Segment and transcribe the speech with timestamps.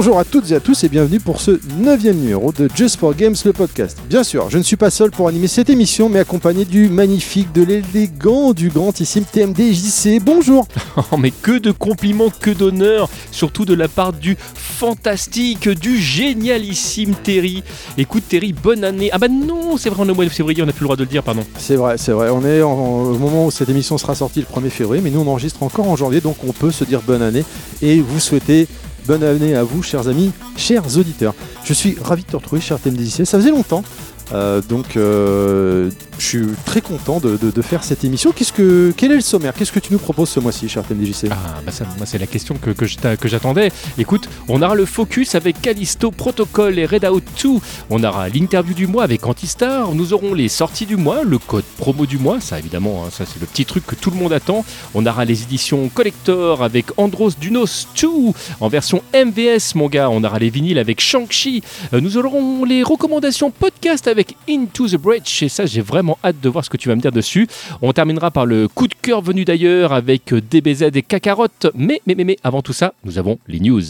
[0.00, 3.12] Bonjour à toutes et à tous et bienvenue pour ce neuvième numéro de Just for
[3.16, 3.98] Games, le podcast.
[4.08, 7.52] Bien sûr, je ne suis pas seul pour animer cette émission, mais accompagné du magnifique,
[7.52, 10.20] de l'élégant, du grandissime TMDJC.
[10.22, 10.68] Bonjour
[11.10, 17.16] Oh, mais que de compliments, que d'honneur, surtout de la part du fantastique, du génialissime
[17.16, 17.64] Terry.
[17.96, 19.10] Écoute Terry, bonne année.
[19.12, 20.86] Ah bah non, c'est vrai, on est au mois de février, on n'a plus le
[20.86, 21.42] droit de le dire, pardon.
[21.58, 22.30] C'est vrai, c'est vrai.
[22.30, 25.22] On est en- au moment où cette émission sera sortie le 1er février, mais nous
[25.22, 27.44] on enregistre encore en janvier, donc on peut se dire bonne année
[27.82, 28.68] et vous souhaiter
[29.08, 31.34] bonne année à vous, chers amis, chers auditeurs.
[31.64, 33.24] Je suis ravi de te retrouver, cher TMDJC.
[33.24, 33.82] Ça faisait longtemps.
[34.34, 38.32] euh, donc, euh, je suis très content de, faire cette émission.
[38.32, 39.52] Qu'est-ce que, quel est le sommaire?
[39.52, 42.26] Qu'est-ce que tu nous proposes ce mois-ci, cher TMDJC Ah bah ça, moi c'est la
[42.26, 43.70] question que j'attendais.
[43.98, 47.48] Écoute, on aura le focus avec Callisto Protocol et Redout 2.
[47.90, 49.94] On aura l'interview du mois avec Antistar.
[49.94, 52.40] Nous aurons les sorties du mois, le code promo du mois.
[52.40, 54.64] Ça évidemment, hein, ça c'est le petit truc que tout le monde attend.
[54.94, 58.08] On aura les éditions collector avec Andros Dunos 2
[58.60, 60.08] en version MVS, mon gars.
[60.10, 61.62] On aura les vinyles avec Shang-Chi.
[61.92, 65.42] Euh, Nous aurons les recommandations podcast avec Into the Breach.
[65.42, 67.46] Et ça, j'ai vraiment hâte de voir ce que tu vas me dire dessus.
[67.82, 71.48] On terminera par le coup de cœur venu d'ailleurs avec DBZ et Kakarot.
[71.74, 73.82] Mais, mais, mais, mais, avant tout ça, nous avons les news.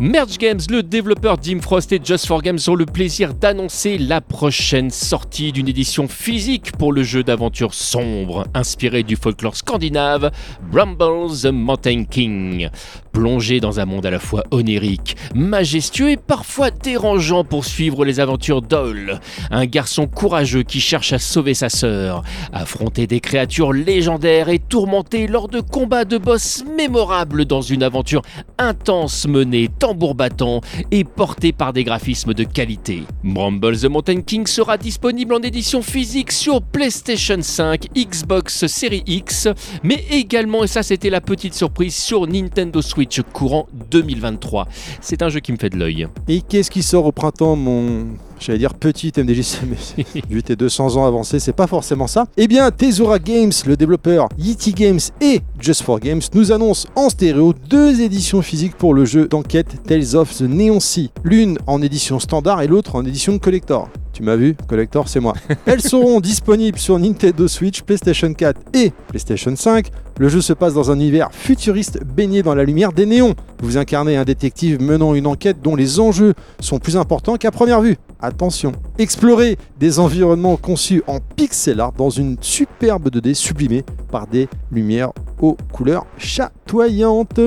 [0.00, 4.20] Merge Games, le développeur Dim Frost et Just for Games ont le plaisir d'annoncer la
[4.20, 10.30] prochaine sortie d'une édition physique pour le jeu d'aventure sombre inspiré du folklore scandinave
[10.70, 12.68] Bramble the Mountain King.
[13.12, 18.20] Plongé dans un monde à la fois onirique, majestueux et parfois dérangeant pour suivre les
[18.20, 19.18] aventures d'Ol,
[19.50, 25.26] un garçon courageux qui cherche à sauver sa sœur, affronter des créatures légendaires et tourmenter
[25.26, 28.22] lors de combats de boss mémorables dans une aventure
[28.58, 33.02] intense menée tambour battant et portée par des graphismes de qualité.
[33.24, 39.48] Bramble the Mountain King sera disponible en édition physique sur PlayStation 5, Xbox Series X,
[39.82, 42.97] mais également, et ça c'était la petite surprise, sur Nintendo Switch
[43.32, 44.68] courant 2023.
[45.00, 46.06] C'est un jeu qui me fait de l'œil.
[46.28, 48.06] Et qu'est-ce qui sort au printemps, mon.
[48.40, 52.26] J'allais dire petit MDJC, mais vu tes 200 ans avancés, c'est pas forcément ça.
[52.36, 57.08] Eh bien, Tesora Games, le développeur Yeti Games et Just for Games nous annoncent en
[57.08, 61.10] stéréo deux éditions physiques pour le jeu d'enquête Tales of the Neon Sea.
[61.24, 63.88] L'une en édition standard et l'autre en édition collector.
[64.18, 65.32] Tu m'as vu, collector, c'est moi.
[65.66, 69.90] Elles seront disponibles sur Nintendo Switch, PlayStation 4 et PlayStation 5.
[70.18, 73.36] Le jeu se passe dans un univers futuriste baigné dans la lumière des néons.
[73.62, 77.80] Vous incarnez un détective menant une enquête dont les enjeux sont plus importants qu'à première
[77.80, 77.96] vue.
[78.18, 84.48] Attention, explorez des environnements conçus en pixel art dans une superbe 2D sublimée par des
[84.72, 87.38] lumières aux couleurs chatoyantes.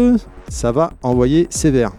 [0.48, 1.92] Ça va envoyer sévère.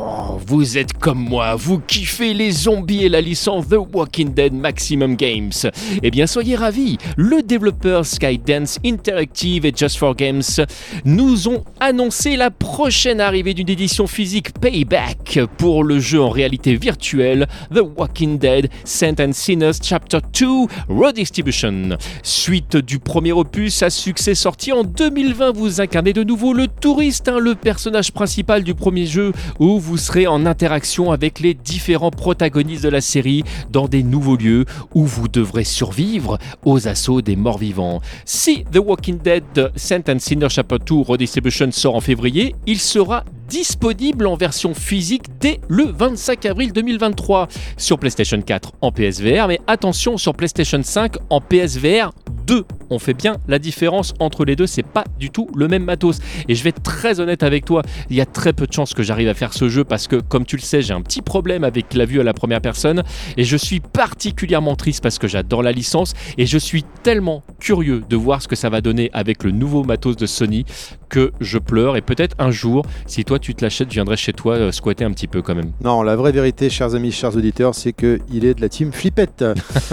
[0.00, 4.52] Cerveau, vous êtes comme moi, vous kiffez les zombies et la licence The Walking Dead
[4.52, 5.52] Maximum Games.
[6.02, 10.42] Eh bien, soyez ravis, le développeur Skydance Interactive et Just for Games
[11.04, 16.76] nous ont annoncé la prochaine arrivée d'une édition physique Payback pour le jeu en réalité
[16.76, 20.46] virtuelle The Walking Dead Saint and Sinners Chapter 2
[20.88, 21.96] Redistribution.
[22.22, 27.28] Suite du premier opus à succès sorti en 2020, vous incarnez de nouveau le touriste,
[27.28, 32.10] hein, le personnage principal du premier jeu, où vous serez en interaction avec les différents
[32.10, 34.64] protagonistes de la série dans des nouveaux lieux
[34.94, 38.00] où vous devrez survivre aux assauts des morts vivants.
[38.24, 43.24] Si The Walking Dead Saint and Sinner Chapter 2 Redistribution sort en février, il sera
[43.50, 49.58] disponible en version physique dès le 25 avril 2023 sur PlayStation 4 en PSVR, mais
[49.66, 52.12] attention sur PlayStation 5 en PSVR
[52.46, 52.64] 2.
[52.90, 56.20] On fait bien la différence entre les deux, c'est pas du tout le même matos.
[56.48, 58.94] Et je vais être très honnête avec toi, il y a très peu de chances
[58.94, 61.22] que j'arrive à faire ce jeu parce que, comme tu le sais, j'ai un petit
[61.22, 63.02] problème avec la vue à la première personne
[63.36, 68.02] et je suis particulièrement triste parce que j'adore la licence et je suis tellement curieux
[68.08, 70.64] de voir ce que ça va donner avec le nouveau matos de Sony
[71.08, 74.32] que je pleure et peut-être un jour, si toi tu te l'achètes, je viendrai chez
[74.32, 75.72] toi euh, squatter un petit peu quand même.
[75.82, 79.44] Non, la vraie vérité, chers amis, chers auditeurs, c'est qu'il est de la team Flippette.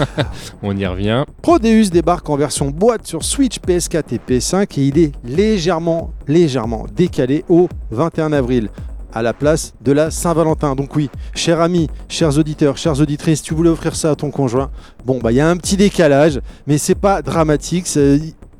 [0.62, 1.24] On y revient.
[1.42, 6.86] Prodeus débarque en version boîte sur Switch, PS4 et PS5 et il est légèrement, légèrement
[6.94, 8.70] décalé au 21 avril
[9.12, 10.74] à la place de la Saint-Valentin.
[10.74, 14.70] Donc oui, chers amis, chers auditeurs, chères auditrices, tu voulais offrir ça à ton conjoint.
[15.04, 17.86] Bon, bah il y a un petit décalage, mais c'est pas dramatique.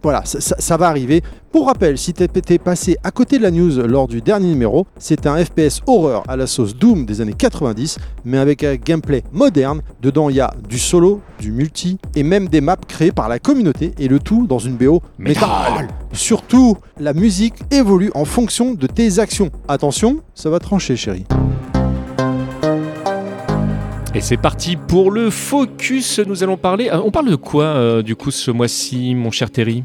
[0.02, 1.22] Voilà, ça va arriver.
[1.50, 5.26] Pour rappel, si t'es passé à côté de la news lors du dernier numéro, c'est
[5.26, 9.80] un FPS horreur à la sauce Doom des années 90, mais avec un gameplay moderne.
[10.02, 13.38] Dedans, il y a du solo, du multi et même des maps créées par la
[13.38, 15.88] communauté et le tout dans une BO métal.
[16.12, 19.50] Surtout, la musique évolue en fonction de tes actions.
[19.68, 21.24] Attention, ça va trancher, chérie.
[24.14, 26.18] Et c'est parti pour le focus.
[26.20, 26.88] Nous allons parler.
[26.92, 29.82] euh, On parle de quoi euh, du coup ce mois-ci, mon cher Terry?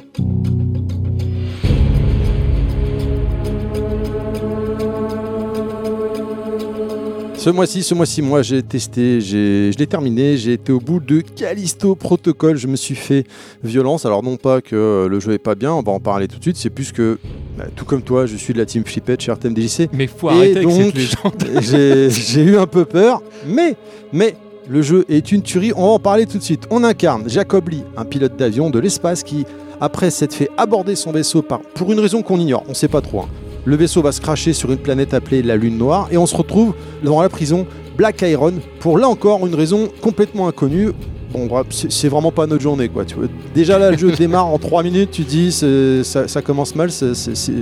[7.44, 11.02] Ce mois-ci, ce mois-ci, moi j'ai testé, j'ai, je l'ai terminé, j'ai été au bout
[11.02, 13.26] de Callisto Protocol, je me suis fait
[13.66, 14.06] violence.
[14.06, 16.42] Alors non pas que le jeu est pas bien, on va en parler tout de
[16.42, 17.20] suite, c'est plus que,
[17.58, 19.90] bah, tout comme toi, je suis de la team Flippette chez RTMDJC.
[19.92, 21.44] Mais faut Et arrêter cette donc, légende.
[21.62, 23.76] j'ai, j'ai eu un peu peur, mais,
[24.14, 24.38] mais
[24.70, 26.66] le jeu est une tuerie, on va en parler tout de suite.
[26.70, 29.46] On incarne Jacob Lee, un pilote d'avion de l'espace qui,
[29.82, 33.02] après s'être fait aborder son vaisseau par, pour une raison qu'on ignore, on sait pas
[33.02, 33.30] trop, hein.
[33.66, 36.36] Le vaisseau va se cracher sur une planète appelée la Lune Noire et on se
[36.36, 36.74] retrouve
[37.04, 37.66] dans la prison
[37.98, 40.92] Black Iron pour là encore une raison complètement inconnue.
[41.32, 43.06] Bon, bref, c'est vraiment pas notre journée, quoi.
[43.06, 43.26] Tu vois.
[43.56, 46.90] Déjà là, le jeu démarre en 3 minutes, tu dis ça, ça commence mal,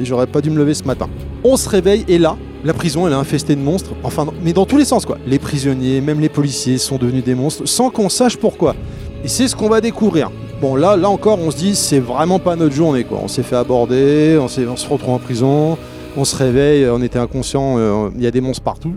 [0.03, 1.07] j'aurais pas dû me lever ce matin.
[1.44, 4.65] On se réveille et là, la prison elle est infestée de monstres, enfin, mais dans
[4.65, 5.18] tous les sens, quoi.
[5.25, 8.75] Les prisonniers, même les policiers sont devenus des monstres sans qu'on sache pourquoi.
[9.24, 10.31] Et c'est ce qu'on va découvrir.
[10.62, 13.19] Bon, là, là encore, on se dit c'est vraiment pas notre journée, quoi.
[13.24, 15.77] On s'est fait aborder, on se retrouve en prison,
[16.17, 18.93] on se réveille, on était inconscient, euh, il y a des monstres partout.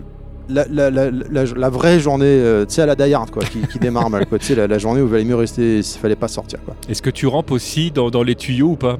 [0.47, 3.41] La, la- la- la- la vraie journée, euh, tu sais, à la Die Hard, quoi,
[3.43, 4.37] qui, qui démarre mal, quoi.
[4.37, 6.75] Tu sais, la, journée où il valait mieux rester, il fallait pas sortir, quoi.
[6.87, 8.97] Est-ce que tu rampes aussi dans, dans les tuyaux ou pas?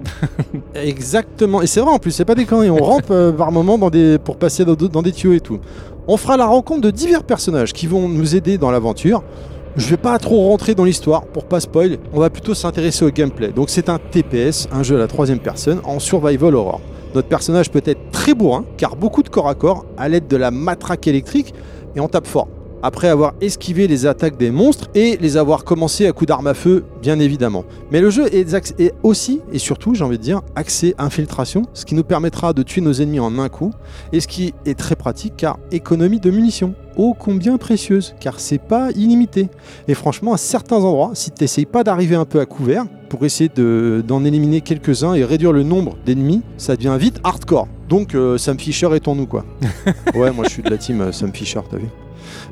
[0.74, 3.78] Exactement, et c'est vrai en plus, c'est pas des conneries, on rampe euh, par moment
[3.78, 5.60] dans des, pour passer dans des tuyaux et tout.
[6.08, 9.24] On fera la rencontre de divers personnages qui vont nous aider dans l'aventure.
[9.76, 13.10] Je vais pas trop rentrer dans l'histoire pour pas spoil, on va plutôt s'intéresser au
[13.10, 13.50] gameplay.
[13.50, 16.80] Donc c'est un TPS, un jeu à la troisième personne en survival horror.
[17.16, 20.36] Notre personnage peut être très bourrin, car beaucoup de corps à corps à l'aide de
[20.36, 21.54] la matraque électrique
[21.96, 22.50] et on tape fort.
[22.88, 26.54] Après avoir esquivé les attaques des monstres et les avoir commencé à coups d'arme à
[26.54, 27.66] feu, bien évidemment.
[27.90, 28.46] Mais le jeu est,
[29.02, 32.82] aussi et surtout, j'ai envie de dire, axé infiltration, ce qui nous permettra de tuer
[32.82, 33.72] nos ennemis en un coup,
[34.14, 38.60] et ce qui est très pratique car économie de munitions, ô combien précieuse, car c'est
[38.60, 39.50] pas illimité.
[39.88, 43.26] Et franchement, à certains endroits, si tu n'essayes pas d'arriver un peu à couvert, pour
[43.26, 47.68] essayer de- d'en éliminer quelques-uns et réduire le nombre d'ennemis, ça devient vite hardcore.
[47.90, 49.44] Donc euh, Sam Fisher est en nous quoi.
[50.14, 51.88] ouais, moi je suis de la team euh, Sam Fisher, t'as vu.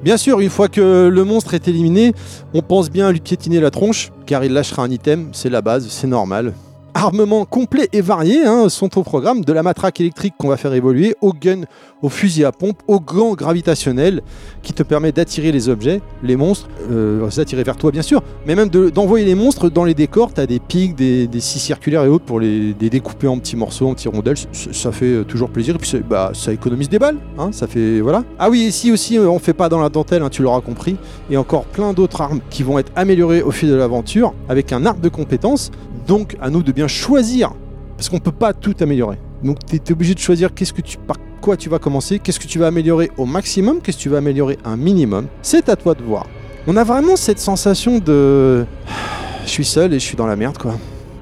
[0.04, 2.14] Bien sûr, une fois que le monstre est éliminé,
[2.54, 5.62] on pense bien à lui piétiner la tronche, car il lâchera un item, c'est la
[5.62, 6.54] base, c'est normal.
[6.94, 10.74] Armements complets et variés hein, sont au programme, de la matraque électrique qu'on va faire
[10.74, 11.62] évoluer, au gun,
[12.04, 14.22] au fusil à pompe, au gant gravitationnel
[14.62, 18.54] qui te permet d'attirer les objets, les monstres, euh, s'attirer vers toi bien sûr, mais
[18.56, 20.34] même de- d'envoyer les monstres dans les décors.
[20.34, 23.88] Tu as des pics, des, des circulaires et autres pour les, découper en petits morceaux,
[23.88, 24.36] en petits rondelles.
[24.52, 25.76] Ça fait euh, toujours plaisir.
[25.76, 27.18] Et puis bah, ça économise des balles.
[27.40, 28.24] hein, ça fait voilà.
[28.38, 30.98] Ah oui, ici aussi, euh, on fait pas dans la dentelle, hein, tu l'auras compris.
[31.32, 34.86] Et encore plein d'autres armes qui vont être améliorées au fil de l'aventure avec un
[34.86, 35.72] arbre de compétences.
[36.06, 37.54] Donc à nous de bien choisir,
[37.96, 39.18] parce qu'on peut pas tout améliorer.
[39.42, 42.40] Donc tu es obligé de choisir qu'est-ce que tu par quoi tu vas commencer, qu'est-ce
[42.40, 45.28] que tu vas améliorer au maximum, qu'est-ce que tu vas améliorer un minimum.
[45.42, 46.26] C'est à toi de voir.
[46.68, 48.66] On a vraiment cette sensation de
[49.46, 50.76] je suis seul et je suis dans la merde quoi.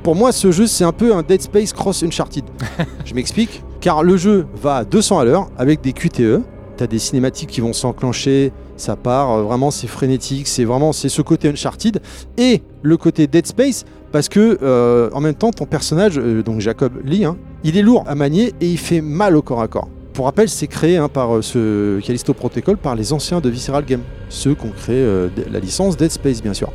[0.03, 2.44] Pour moi, ce jeu, c'est un peu un Dead Space cross Uncharted.
[3.06, 3.63] je m'explique.
[3.81, 6.41] Car le jeu va à 200 à l'heure avec des QTE.
[6.77, 11.09] T'as des cinématiques qui vont s'enclencher, ça part, euh, vraiment c'est frénétique, c'est vraiment c'est
[11.09, 12.00] ce côté Uncharted
[12.38, 16.62] et le côté Dead Space parce que euh, en même temps ton personnage, euh, donc
[16.62, 19.67] Jacob Lee, hein, il est lourd à manier et il fait mal au corps à
[19.67, 19.89] corps.
[20.21, 23.84] Pour rappel, c'est créé hein, par euh, ce Callisto Protocol par les anciens de Visceral
[23.84, 26.72] Game, ceux qui ont créé euh, la licence Dead Space bien sûr.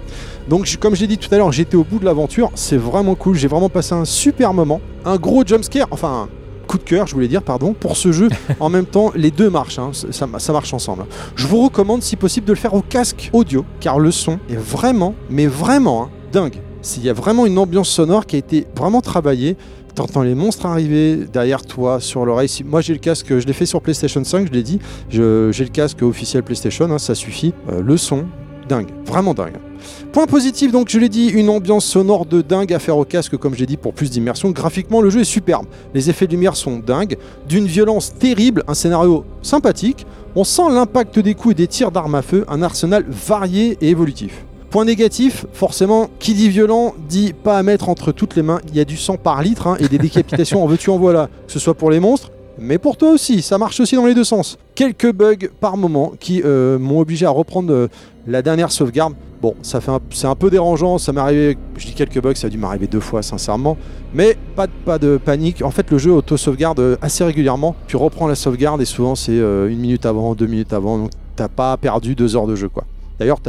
[0.48, 3.14] Donc je- comme j'ai dit tout à l'heure, j'étais au bout de l'aventure, c'est vraiment
[3.14, 7.06] cool, j'ai vraiment passé un super moment, un gros jumpscare, enfin un coup de cœur
[7.06, 8.30] je voulais dire pardon, pour ce jeu.
[8.58, 11.04] en même temps, les deux marchent, hein, ça, ça marche ensemble.
[11.36, 14.56] Je vous recommande si possible de le faire au casque audio, car le son est
[14.58, 16.56] vraiment, mais vraiment hein, dingue.
[16.96, 19.56] Il y a vraiment une ambiance sonore qui a été vraiment travaillée.
[19.96, 22.50] T'entends les monstres arriver derrière toi, sur l'oreille.
[22.66, 24.78] Moi j'ai le casque, je l'ai fait sur PlayStation 5, je l'ai dit.
[25.08, 27.54] J'ai le casque officiel PlayStation, hein, ça suffit.
[27.70, 28.26] Euh, le son,
[28.68, 29.56] dingue, vraiment dingue.
[30.12, 33.38] Point positif, donc je l'ai dit, une ambiance sonore de dingue à faire au casque,
[33.38, 34.50] comme j'ai dit, pour plus d'immersion.
[34.50, 35.64] Graphiquement, le jeu est superbe.
[35.94, 37.16] Les effets de lumière sont dingues,
[37.48, 40.04] d'une violence terrible, un scénario sympathique.
[40.34, 43.88] On sent l'impact des coups et des tirs d'armes à feu, un arsenal varié et
[43.88, 44.44] évolutif.
[44.76, 48.60] Point négatif, forcément, qui dit violent dit pas à mettre entre toutes les mains.
[48.68, 51.30] Il y a du sang par litre hein, et des décapitations en veux-tu en voilà,
[51.46, 54.14] que ce soit pour les monstres, mais pour toi aussi, ça marche aussi dans les
[54.14, 54.58] deux sens.
[54.74, 57.88] Quelques bugs par moment qui euh, m'ont obligé à reprendre euh,
[58.26, 59.14] la dernière sauvegarde.
[59.40, 62.48] Bon, ça fait c'est un peu dérangeant, ça m'est arrivé, je dis quelques bugs, ça
[62.48, 63.78] a dû m'arriver deux fois sincèrement,
[64.12, 65.62] mais pas de, panique.
[65.62, 67.76] En fait, le jeu auto-sauvegarde euh, assez régulièrement.
[67.86, 71.48] Tu reprends la sauvegarde et souvent c'est une minute avant, deux minutes avant, donc t'as
[71.48, 72.84] pas perdu deux heures de jeu quoi.
[73.18, 73.40] D'ailleurs,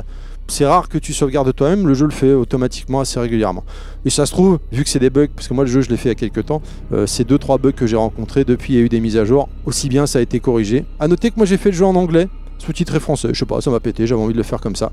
[0.48, 3.64] c'est rare que tu sauvegardes toi-même, le jeu le fait automatiquement assez régulièrement.
[4.06, 5.90] Et ça se trouve, vu que c'est des bugs, parce que moi le jeu je
[5.90, 6.62] l'ai fait il y a quelques temps,
[6.94, 9.26] euh, c'est 2-3 bugs que j'ai rencontrés depuis il y a eu des mises à
[9.26, 10.86] jour, aussi bien ça a été corrigé.
[11.00, 12.28] A noter que moi j'ai fait le jeu en anglais,
[12.60, 14.92] sous-titré français, je sais pas, ça m'a pété, j'avais envie de le faire comme ça.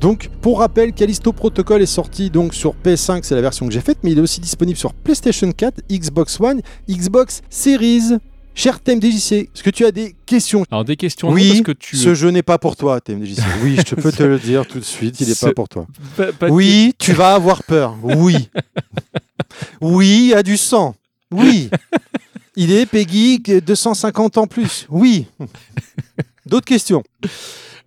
[0.00, 3.80] Donc pour rappel, Callisto Protocol est sorti donc sur PS5, c'est la version que j'ai
[3.80, 8.16] faite, mais il est aussi disponible sur PlayStation 4, Xbox One, Xbox Series
[8.54, 10.64] Cher TMDJC, est-ce que tu as des questions?
[10.70, 11.96] Alors des questions, Oui, parce que tu...
[11.96, 13.38] Ce jeu n'est pas pour toi, TMDJC.
[13.62, 15.86] Oui, je peux te le dire tout de suite, il n'est Ce- pas pour toi.
[16.16, 17.96] Pas- pas de- Oui, tu vas avoir peur.
[18.02, 18.48] Oui.
[19.80, 20.94] Oui, il y a du sang.
[21.32, 21.70] Oui.
[22.56, 24.86] Il est Peggy 250 ans plus.
[24.90, 25.26] Oui.
[26.46, 27.02] D'autres questions?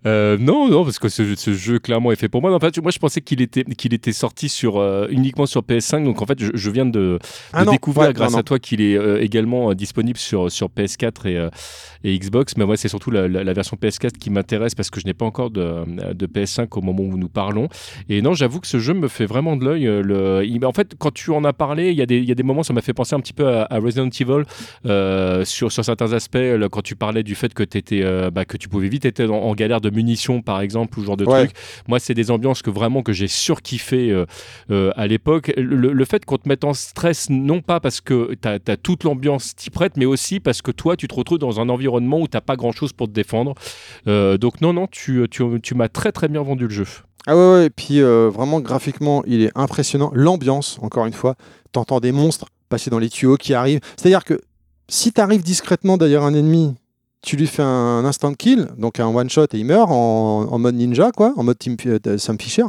[0.06, 2.54] Euh, non, non, parce que ce, ce jeu clairement est fait pour moi.
[2.54, 6.04] En fait, moi, je pensais qu'il était, qu'il était sorti sur, euh, uniquement sur PS5.
[6.04, 7.18] Donc, en fait, je, je viens de, de
[7.52, 8.40] Ah non, découvrir ouais, grâce non, non.
[8.40, 11.48] à toi qu'il est euh, également euh, disponible sur, sur PS4 et,
[12.04, 12.56] et Xbox.
[12.56, 15.14] Mais moi, c'est surtout la, la- la version PS4 qui m'intéresse parce que je n'ai
[15.14, 17.68] pas encore de, de PS5 au moment où nous parlons.
[18.08, 19.84] Et non, j'avoue que ce jeu me fait vraiment de l'œil.
[19.84, 22.32] le- il- En fait, quand tu en as parlé, il y, a des- il y
[22.32, 24.42] a des moments, ça m'a fait penser un petit peu à, à Resident Evil
[25.44, 26.34] sur, sur certains aspects.
[26.36, 27.64] là, quand tu parlais du fait que,
[28.30, 31.06] bah, que tu pouvais vite être en, en galère de munitions, par exemple, ou ce
[31.06, 31.46] genre de Ouais.
[31.46, 31.56] trucs.
[31.88, 34.26] Moi, c'est des ambiances que vraiment que j'ai surkiffé euh,
[34.70, 35.52] euh, à l'époque.
[35.56, 39.04] Le, le fait qu'on te mette en stress, non pas parce que tu as, toute
[39.04, 42.28] l'ambiance t'y prête, mais aussi parce que toi, tu te retrouves dans un environnement où
[42.28, 43.54] t'as pas grand-chose pour te défendre.
[44.08, 46.86] Euh, donc non, non, tu, tu, tu m'as très très bien vendu le jeu.
[47.26, 50.10] Ah ouais, ouais, et puis euh, vraiment graphiquement, il est impressionnant.
[50.14, 51.36] L'ambiance, encore une fois,
[51.72, 53.80] t'entends des monstres passer dans les tuyaux qui arrivent.
[53.96, 54.40] C'est-à-dire que
[54.88, 56.74] si t'arrives discrètement derrière un ennemi,
[57.24, 60.74] tu lui fais un instant kill, donc un one shot et il meurt en, mode
[60.74, 62.64] ninja, quoi, en mode team, euh, Sam Fisher,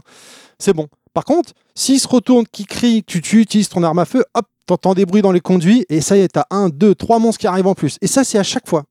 [0.57, 0.88] c'est bon.
[1.13, 4.45] Par contre, s'il se retourne, qui crie, tu, tu utilises ton arme à feu, hop,
[4.65, 7.39] t'entends des bruits dans les conduits, et ça y est, t'as un, deux, trois monstres
[7.39, 7.97] qui arrivent en plus.
[8.01, 8.83] Et ça, c'est à chaque fois.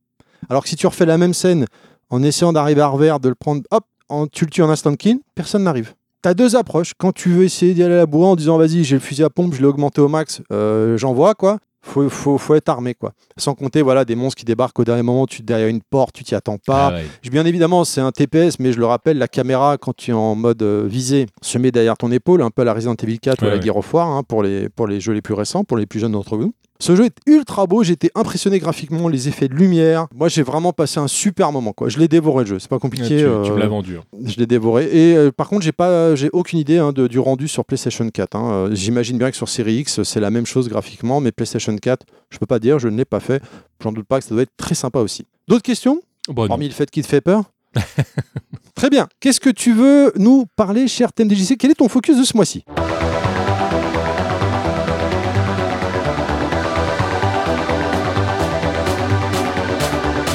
[0.48, 1.66] Alors que si tu refais la même scène
[2.10, 3.84] en essayant d'arriver à revers, de le prendre, hop,
[4.32, 5.94] tu le tues en instant kill, personne n'arrive.
[6.22, 6.92] T'as deux approches.
[6.96, 9.24] Quand tu veux essayer d'y aller à la bourre en disant vas-y, j'ai le fusil
[9.24, 11.58] à pompe, je l'ai augmenté au max, euh, j'envoie quoi.
[11.86, 13.12] Faut, faut, faut être armé quoi.
[13.36, 16.24] Sans compter voilà des monstres qui débarquent au dernier moment, tu derrière une porte, tu
[16.24, 16.88] t'y attends pas.
[16.88, 17.30] Ah ouais.
[17.30, 20.34] Bien évidemment, c'est un TPS, mais je le rappelle, la caméra, quand tu es en
[20.34, 23.42] mode euh, visé, se met derrière ton épaule, un peu à la Resident Evil 4
[23.42, 23.62] ou à la ouais.
[23.62, 26.00] Gear of War, hein, pour, les, pour les jeux les plus récents, pour les plus
[26.00, 26.54] jeunes d'entre vous.
[26.80, 30.06] Ce jeu est ultra beau, j'étais impressionné graphiquement, les effets de lumière.
[30.14, 31.72] Moi, j'ai vraiment passé un super moment.
[31.72, 31.88] Quoi.
[31.88, 33.06] Je l'ai dévoré le jeu, c'est pas compliqué.
[33.08, 33.96] tu, tu euh, me l'as vendu.
[33.96, 34.02] hein.
[34.24, 34.88] je l'ai dévoré.
[34.92, 38.08] Et euh, par contre, j'ai pas, j'ai aucune idée hein, de- du rendu sur PlayStation
[38.10, 38.36] 4.
[38.36, 38.50] hein.
[38.52, 42.04] Euh, J'imagine bien que sur Series X, c'est la même chose graphiquement, mais PlayStation 4,
[42.30, 43.40] je peux pas dire, je ne l'ai pas fait.
[43.82, 45.26] J'en doute pas que ça doit être très sympa aussi.
[45.48, 46.50] D'autres questions Bon, non.
[46.52, 47.44] Hormis le fait qu'il te fait peur
[48.74, 49.08] Très bien.
[49.20, 52.64] Qu'est-ce que tu veux nous parler, cher TMDJC Quel est ton focus de ce mois-ci?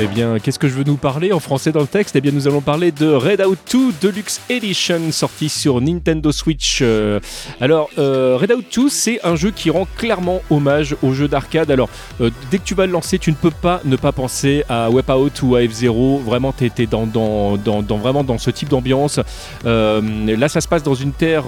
[0.01, 2.15] Eh bien, qu'est-ce que je veux nous parler en français dans le texte?
[2.15, 6.79] Eh bien, nous allons parler de Redout 2 Deluxe Edition sorti sur Nintendo Switch.
[6.81, 7.19] Euh,
[7.59, 11.69] alors, euh, Redout 2, c'est un jeu qui rend clairement hommage au jeu d'arcade.
[11.69, 11.89] Alors,
[12.21, 14.89] euh, dès que tu vas le lancer, tu ne peux pas ne pas penser à
[14.89, 16.19] Wipeout ou à F-Zero.
[16.19, 17.57] Vraiment, tu es, dans,
[17.97, 19.19] vraiment dans ce type d'ambiance.
[19.65, 20.01] Euh,
[20.37, 21.43] là, ça se passe dans une terre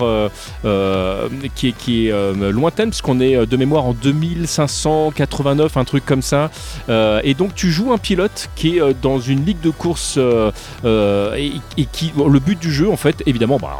[1.56, 6.52] qui est, qui est lointaine, puisqu'on est de mémoire en 2589, un truc comme ça.
[6.90, 10.52] Et donc tu joues un pilote qui est euh, dans une ligue de course euh,
[10.86, 13.78] euh, et, qui le but du jeu en fait évidemment bah,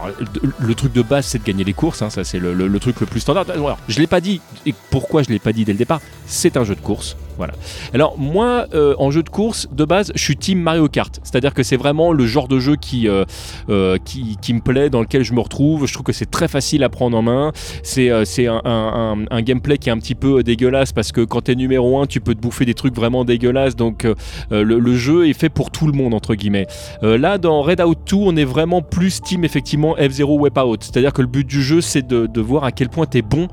[0.60, 3.06] le, truc de base c'est de gagner les courses hein, ça c'est le, truc le
[3.06, 3.46] plus standard.
[3.50, 6.58] Alors je l'ai pas dit et pourquoi je l'ai pas dit dès le départ c'est
[6.58, 7.54] un jeu de course voilà.
[7.94, 11.20] Alors moi euh, en jeu de course de base je suis team Mario Kart.
[11.24, 13.26] C'est à dire que c'est vraiment le genre de jeu qui, euh,
[13.70, 15.88] euh, qui, me plaît dans lequel je me retrouve.
[15.88, 17.52] Je trouve que c'est très facile à prendre en main.
[17.84, 18.24] C'est un,
[18.66, 22.06] un- un- gameplay qui est un petit peu dégueulasse parce que quand t'es numéro 1
[22.06, 23.76] tu peux te bouffer des trucs vraiment dégueulasses.
[23.76, 24.06] Donc
[24.52, 26.68] le, jeu est fait pour tout le monde entre guillemets.
[27.02, 30.78] Là dans Redout 2 on est vraiment plus team effectivement F0 Wipeout.
[30.82, 33.06] C'est à dire que le but du jeu c'est de, de voir à quel point
[33.06, 33.48] t'es bon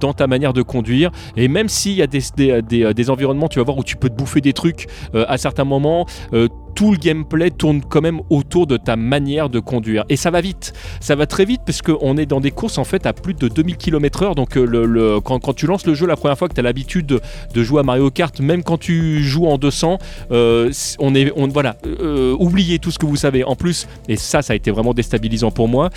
[0.00, 1.10] dans ta manière de conduire.
[1.36, 3.10] Et même s'il y a des, des, des- des
[3.48, 6.06] tu vas voir où tu peux te bouffer des trucs euh, à certains moments.
[6.32, 10.04] Euh, tout le gameplay tourne quand même autour de ta manière de conduire.
[10.10, 12.84] Et ça va vite, ça va très vite parce qu'on est dans des courses en
[12.84, 14.34] fait à plus de 2000 km/h.
[14.34, 17.06] Donc euh, le, quand, tu lances le jeu la première fois que tu as l'habitude
[17.06, 19.98] de, jouer à Mario Kart, même quand tu joues en 200,
[20.30, 23.42] euh, on est, on, voilà, euh, oubliez tout ce que vous savez.
[23.42, 25.88] En plus, et ça, ça a été vraiment déstabilisant pour moi,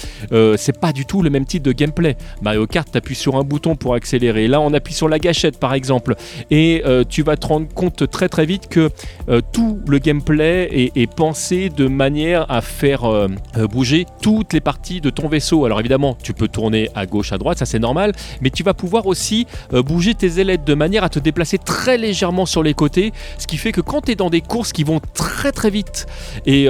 [0.56, 2.16] c'est pas du tout le même type de gameplay.
[2.42, 4.48] Mario Kart, tu appuies sur un bouton pour accélérer.
[4.48, 6.16] Là, on appuie sur la gâchette par exemple.
[6.50, 8.90] Et tu vas te rendre compte très très vite que
[9.52, 15.02] tout le gameplay est pensé de manière à faire euh, euh, bouger toutes les parties
[15.02, 15.66] de ton vaisseau.
[15.66, 18.74] Alors évidemment, tu peux tourner à gauche, à droite, ça c'est normal, mais tu vas
[18.74, 22.74] pouvoir aussi euh, bouger tes ailettes de manière à te déplacer très légèrement sur les
[22.74, 25.70] côtés, ce qui fait que quand tu es dans des courses qui vont très très
[25.70, 26.08] vite
[26.46, 26.68] et,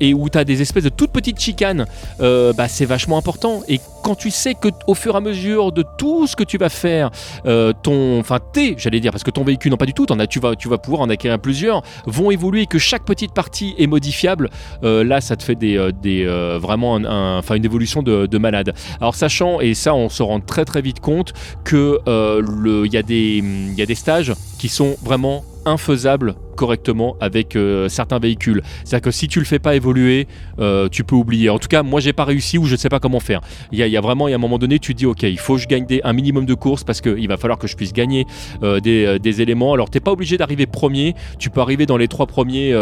[0.00, 1.86] et où tu as des espèces de toutes petites chicanes,
[2.18, 3.62] bah, c'est vachement important.
[3.68, 6.58] Et quand tu sais que au fur et à mesure de tout ce que tu
[6.58, 7.10] vas faire,
[7.46, 10.18] euh, ton, enfin tes, j'allais dire, parce que ton véhicule non pas du tout, t'en
[10.18, 13.74] as, tu vas, tu vas pouvoir en acquérir plusieurs, vont évoluer, que chaque petite partie
[13.78, 14.50] est modifiable.
[14.84, 16.24] euh, là, ça te fait des, euh, des
[16.58, 18.74] vraiment, une évolution de, de malade.
[19.00, 21.32] Alors sachant et ça, on se rend très très vite compte
[21.64, 25.44] que euh, le, il y a des, il y a des stages qui sont vraiment
[25.64, 28.62] infaisable correctement avec euh, certains véhicules.
[28.84, 30.26] C'est-à-dire que si tu le fais pas évoluer,
[30.58, 31.50] euh, tu peux oublier.
[31.50, 33.40] En tout cas, moi j'ai pas réussi ou je ne sais pas comment faire.
[33.72, 35.54] Il y, a, vraiment, il y a un moment donné, tu dis ok, il faut
[35.54, 38.26] que je gagne un minimum de courses parce qu'il va falloir que je puisse gagner
[38.62, 39.72] euh, des, éléments.
[39.72, 42.74] Alors t'es pas obligé d'arriver premier, tu peux arriver dans les trois premiers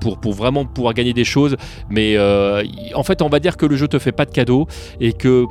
[0.00, 1.56] pour, pour vraiment pouvoir gagner des choses.
[1.90, 2.16] Mais
[2.94, 4.66] en fait, on va dire que le jeu te fait pas de cadeau
[5.00, 5.46] et que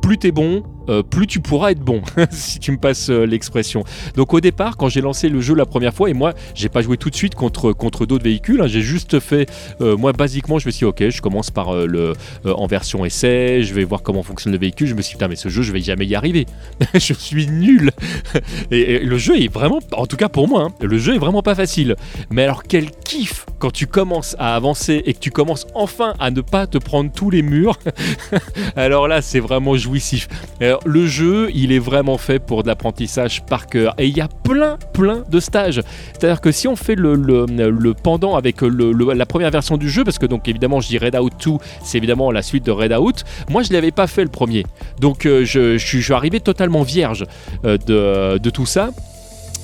[0.00, 0.64] plus t'es bon,
[1.10, 3.84] plus tu pourras être bon, si tu me passes l'expression.
[4.16, 6.82] Donc au départ, quand j'ai lancé le jeu la première fois, et moi j'ai pas
[6.82, 9.50] joué tout de suite contre, contre d'autres véhicules, hein, j'ai juste fait,
[9.80, 12.14] euh, moi basiquement, je me suis dit, ok, je commence par euh, le
[12.46, 14.86] euh, en version essai, je vais voir comment fonctionne le véhicule.
[14.86, 16.46] Je me suis dit, putain, mais ce jeu, je vais jamais y arriver.
[16.94, 17.90] je suis nul.
[18.70, 21.42] et, le jeu est vraiment, en tout cas pour moi, hein, le jeu est vraiment
[21.42, 21.96] pas facile.
[22.30, 26.30] Mais alors, quel kiff quand tu commences à avancer et que tu commences enfin à
[26.30, 27.78] ne pas te prendre tous les murs.
[28.76, 30.28] alors là, c'est vraiment jouissif.
[30.60, 33.94] Le jeu, il est vraiment fait pour de l'apprentissage par cœur.
[33.98, 35.82] Et il y a plein, plein de stages.
[36.12, 40.18] C'est-à-dire que si on fait le, le, pendant avec la première version du jeu, parce
[40.18, 41.52] que donc évidemment je dis Red Out 2,
[41.82, 44.64] c'est évidemment la suite de Red Out, moi je l'avais pas fait le premier.
[44.98, 47.24] Donc euh, je, suis arrivé totalement vierge
[47.64, 48.90] euh, de, tout ça.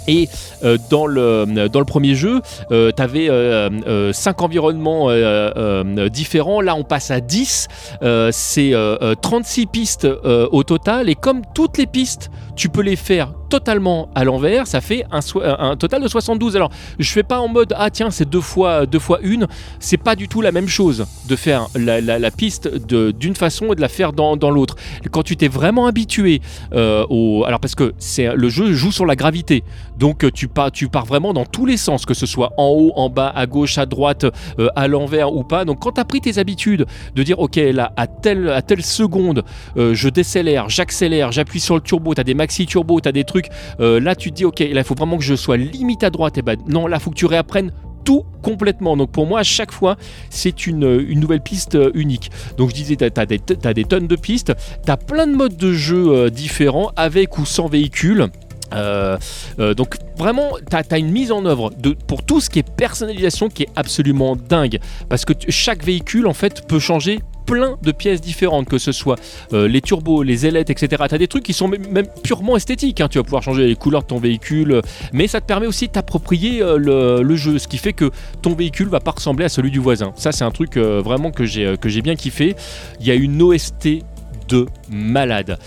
[0.09, 0.29] Et
[0.63, 3.29] euh, dans, le, dans le premier jeu, tu avais
[4.13, 5.09] 5 environnements
[6.09, 6.61] différents.
[6.61, 7.69] Là, on passe à 10.
[8.31, 8.73] c'est
[9.23, 11.09] 36 pistes au total.
[11.09, 15.21] Et comme toutes les pistes, tu peux les faire totalement à l'envers, ça fait un,
[15.59, 16.57] un, total de 72.
[16.57, 19.47] Alors, je fais pas en mode ah tiens, c'est deux fois deux fois une,
[19.79, 23.81] c'est pas du tout la même chose de faire la, piste d'une façon et de
[23.81, 24.77] la faire dans, l'autre.
[25.11, 26.41] Quand tu t'es vraiment habitué
[26.73, 29.65] euh, au alors parce que c'est le jeu joue sur la gravité.
[29.99, 32.93] Donc tu pars tu pars vraiment dans tous les sens que ce soit en haut,
[32.97, 34.27] en bas, à gauche, à droite,
[34.59, 35.65] euh, à l'envers ou pas.
[35.65, 38.85] Donc quand tu as pris tes habitudes de dire OK, là à telle à telle
[38.85, 39.45] seconde,
[39.77, 43.25] euh, je décélère, j'accélère, j'appuie sur le turbo, tu as des turbo, tu as des
[43.25, 43.49] trucs
[43.81, 46.11] euh, là, tu te dis, ok, là, il faut vraiment que je sois limite à
[46.11, 46.39] droite.
[46.39, 47.73] Et ben non, là, faut que tu réapprennes
[48.05, 48.97] tout complètement.
[48.97, 49.97] Donc pour moi, à chaque fois,
[50.31, 52.31] c'est une, nouvelle piste euh, unique.
[52.57, 53.27] Donc je disais, tu as,
[53.75, 54.53] des tonnes de pistes,
[54.85, 58.29] tu as plein de modes de jeu euh, différents, avec ou sans véhicule.
[58.73, 63.49] donc vraiment, tu as, une mise en œuvre de, pour tout ce qui est personnalisation
[63.49, 64.79] qui est absolument dingue.
[65.09, 69.19] Parce que chaque véhicule, en fait, peut changer plein de pièces différentes, que ce soit
[69.53, 71.05] euh, les turbos, les ailettes, etc.
[71.09, 73.01] Tu as des trucs qui sont même, purement esthétiques.
[73.01, 73.09] Hein.
[73.09, 74.83] Tu vas pouvoir changer les couleurs de ton véhicule,
[75.13, 76.79] mais ça te permet aussi de t'approprier euh,
[77.23, 78.11] le, jeu, ce qui fait que
[78.43, 80.13] ton véhicule va pas ressembler à celui du voisin.
[80.17, 82.57] Ça, c'est un truc euh, vraiment que j'ai bien kiffé.
[83.01, 84.03] Il y a une OST
[84.49, 85.59] de malade.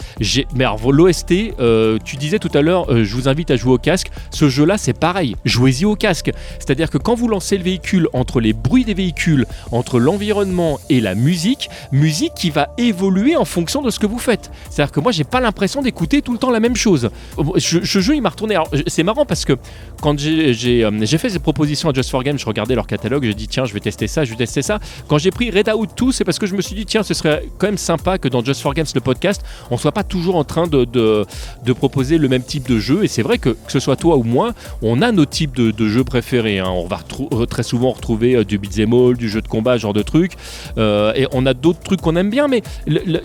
[0.55, 3.73] Mais alors, l'OST, euh, tu disais tout à l'heure, euh, je vous invite à jouer
[3.73, 4.10] au casque.
[4.32, 5.36] Ce jeu-là, c'est pareil.
[5.45, 6.32] Jouez-y au casque.
[6.60, 11.01] C'est-à-dire que quand vous lancez le véhicule, entre les bruits des véhicules, entre l'environnement et
[11.01, 14.51] la musique, musique qui va évoluer en fonction de ce que vous faites.
[14.69, 17.10] C'est-à-dire que moi, j'ai pas l'impression d'écouter tout le temps la même chose.
[17.58, 18.58] Ce, jeu, il m'a retourné.
[18.88, 19.53] C'est marrant parce que
[20.01, 23.34] quand euh, j'ai fait ces propositions à Just for Games, je regardais leur catalogue, j'ai
[23.34, 24.79] dit tiens, je vais tester ça, je vais tester ça.
[25.08, 27.13] Quand j'ai pris Red Out 2, c'est parce que je me suis dit tiens, ce
[27.13, 29.41] serait quand même sympa que dans Just for Games, le podcast,
[29.72, 31.26] on soit pas toujours en train de,
[31.74, 33.04] proposer le même type de jeu.
[33.04, 35.88] Et c'est vrai que, que ce soit toi ou moi, on a nos types de,
[35.88, 36.60] jeux préférés.
[36.60, 36.69] Hein.
[36.69, 37.00] On va
[37.34, 40.34] euh, très souvent retrouver euh, du beat'em all, du jeu de combat, genre de trucs.
[40.78, 42.62] Euh, et on a d'autres trucs qu'on aime bien, mais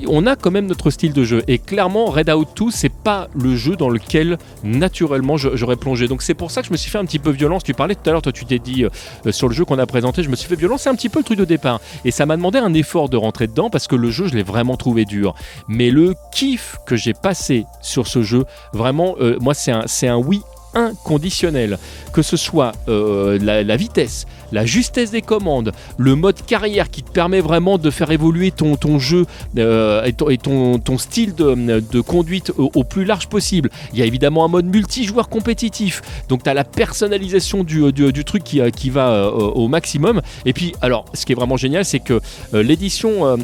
[0.09, 1.42] on a quand même notre style de jeu.
[1.49, 6.09] Et clairement, Red Out 2, c'est pas le jeu dans lequel naturellement j'aurais plongé.
[6.09, 7.62] Donc c'est pour ça que je me suis fait un petit peu violence.
[7.62, 8.85] Tu parlais tout à l'heure, toi tu t'es dit
[9.31, 10.83] sur le jeu qu'on a présenté, je me suis fait violence.
[10.83, 11.81] C'est un petit peu le truc de départ.
[12.05, 14.42] Et ça m'a demandé un effort de rentrer dedans parce que le jeu, je l'ai
[14.42, 15.35] vraiment trouvé dur
[15.74, 19.72] mais le kiff que j'ai passé sur ce jeu, vraiment, euh, moi c'est
[20.08, 20.42] un, oui
[20.74, 21.78] inconditionnel.
[22.12, 27.11] Que ce soit euh, la, vitesse, la justesse des commandes, le mode carrière qui te
[27.11, 29.27] permet vraiment de faire évoluer ton, jeu
[29.59, 33.71] euh, et, ton, style de, conduite au, plus large possible.
[33.93, 38.25] Il y a évidemment un mode multijoueur compétitif, donc tu as la personnalisation du, du,
[38.25, 40.23] truc qui, va euh, au maximum.
[40.47, 42.21] Et puis, alors, ce qui est vraiment génial, c'est que
[42.53, 43.37] l'édition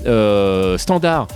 [0.79, 1.27] standard,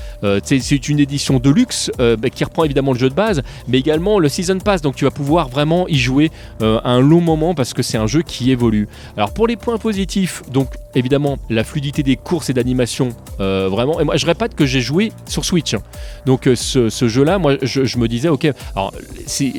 [0.44, 4.18] c'est une édition de luxe bah, qui reprend évidemment le jeu de base, mais également
[4.18, 6.30] le Season Pass, donc tu vas pouvoir vraiment y jouer
[6.62, 8.88] euh, un long moment parce que c'est un jeu qui évolue.
[9.16, 13.08] Alors pour les points positifs, donc évidemment la fluidité des courses et d'animation,
[13.40, 13.98] euh, vraiment.
[14.00, 15.74] Et moi je répète que j'ai joué sur Switch.
[15.74, 15.82] Hein.
[16.26, 18.46] Donc euh, ce, jeu-là, moi je, me disais, ok,
[18.76, 18.92] alors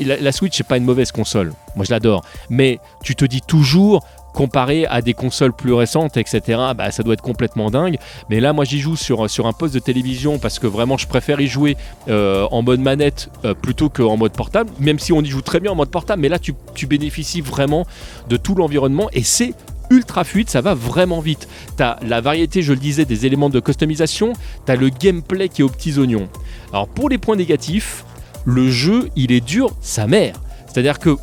[0.05, 3.41] la, la Switch c'est pas une mauvaise console, moi je l'adore, mais tu te dis
[3.41, 6.41] toujours comparé à des consoles plus récentes, etc.,
[6.75, 7.97] bah, ça doit être complètement dingue.
[8.29, 11.07] Mais là, moi, j'y joue sur, sur un poste de télévision parce que vraiment, je
[11.07, 11.77] préfère y jouer
[12.09, 15.59] euh, en mode manette euh, plutôt qu'en mode portable, même si on y joue très
[15.59, 16.21] bien en mode portable.
[16.21, 17.87] Mais là, tu, tu bénéficies vraiment
[18.27, 19.53] de tout l'environnement et c'est
[19.89, 21.47] ultra fluide, ça va vraiment vite.
[21.77, 24.33] Tu as la variété, je le disais, des éléments de customisation,
[24.65, 26.27] tu as le gameplay qui est aux petits oignons.
[26.71, 28.05] Alors pour les points négatifs,
[28.45, 30.35] le jeu, il est dur sa mère.
[30.67, 31.17] C'est-à-dire que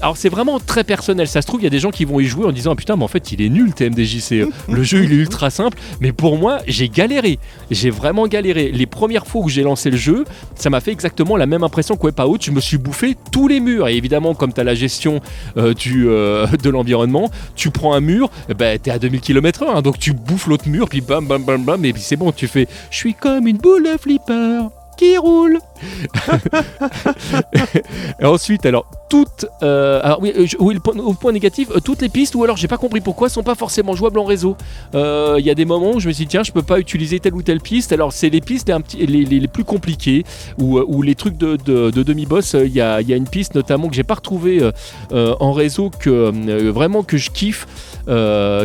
[0.00, 1.26] alors c'est vraiment très personnel.
[1.28, 2.76] Ça se trouve, il y a des gens qui vont y jouer en disant ah,
[2.76, 4.46] putain, mais en fait, il est nul TMDJC.
[4.68, 5.78] le jeu, il est ultra simple.
[6.00, 7.38] Mais pour moi, j'ai galéré.
[7.70, 8.70] J'ai vraiment galéré.
[8.72, 11.96] Les premières fois où j'ai lancé le jeu, ça m'a fait exactement la même impression
[11.96, 12.44] qu'au Out.
[12.44, 13.88] Je me suis bouffé tous les murs.
[13.88, 15.20] Et évidemment, comme tu as la gestion
[15.56, 19.20] euh, du, euh, de l'environnement, tu prends un mur, bah, ben, tu es à 2000
[19.20, 19.76] km/h.
[19.76, 19.82] Hein.
[19.82, 21.84] donc tu bouffes l'autre mur, puis bam, bam, bam, bam.
[21.84, 24.68] Et puis c'est bon, tu fais Je suis comme une boule de flipper
[25.18, 25.58] roule.
[28.22, 29.46] ensuite, alors, toutes.
[29.62, 32.44] Euh, alors, oui, euh, oui le point, au point négatif, euh, toutes les pistes, ou
[32.44, 34.56] alors j'ai pas compris pourquoi, sont pas forcément jouables en réseau.
[34.94, 37.20] Il y a des moments où je me suis dit, tiens, je peux pas utiliser
[37.20, 37.92] telle ou telle piste.
[37.92, 40.24] Alors, c'est les pistes un petit, les, les, plus compliquées,
[40.58, 42.54] ou, les trucs de, de, demi-boss.
[42.54, 44.60] Il y a, y a, une piste notamment que j'ai pas retrouvé
[45.12, 46.30] en réseau, que
[46.70, 47.66] vraiment que je kiffe.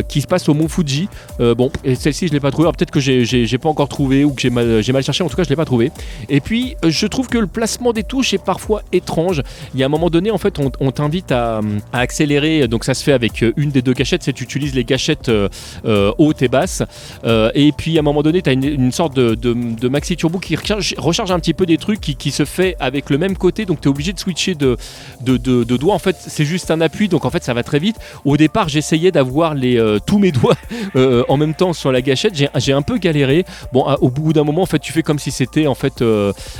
[0.08, 1.08] Qui se passe au Mont Fuji.
[1.38, 2.70] bon, et celle-ci je l'ai pas trouvée.
[2.72, 5.22] Peut-être que j'ai pas encore trouvé ou que j'ai mal, cherché.
[5.22, 5.90] En tout cas, je l'ai pas trouvé.
[6.28, 9.42] Et puis, je trouve que le placement des touches est parfois étrange.
[9.74, 11.60] Il y a un moment donné, en fait, on, t'invite à,
[11.92, 12.68] accélérer.
[12.68, 14.22] Donc, ça se fait avec euh, une des deux gâchettes.
[14.22, 15.48] C'est tu utilises les gâchettes euh,
[15.84, 16.82] euh, hautes et basses.
[17.24, 21.30] et puis, à un moment donné, tu as une, sorte de, maxi turbo qui recharge,
[21.30, 23.64] un petit peu des trucs qui, se fait avec le même côté.
[23.64, 24.76] Donc, tu es obligé de switcher de,
[25.22, 25.94] de, doigts.
[25.94, 27.08] En fait, c'est juste un appui.
[27.08, 27.96] Donc, en fait, ça va très vite.
[28.24, 30.56] Au départ, j'essayais d'avoir les, tous mes doigts
[31.28, 32.34] en même temps sur la gâchette.
[32.56, 33.44] J'ai un peu galéré.
[33.72, 36.02] Bon, au bout d'un moment, en fait, tu fais comme si c'était en fait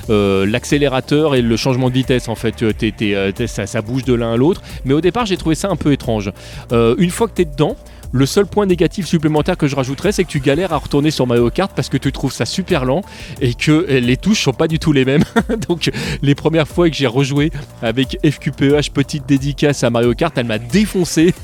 [0.09, 2.63] l'accélérateur et le changement de vitesse en fait.
[2.63, 4.63] Euh, ça, ça, bouge de l'un à l'autre.
[4.85, 6.33] Mais au départ, j'ai trouvé ça un peu étrange.
[6.73, 7.77] Euh, une fois que tu es dedans,
[8.17, 11.27] le seul point négatif supplémentaire que je rajouterais, c'est que tu galères à retourner sur
[11.27, 13.03] Mario Kart parce que tu trouves ça super lent
[13.41, 15.25] et que les touches sont pas du tout les mêmes.
[15.69, 15.91] Donc
[16.23, 17.53] les premières fois que j'ai rejoué
[17.83, 21.35] avec FQPEH petite dédicace à Mario Kart, elle m'a défoncé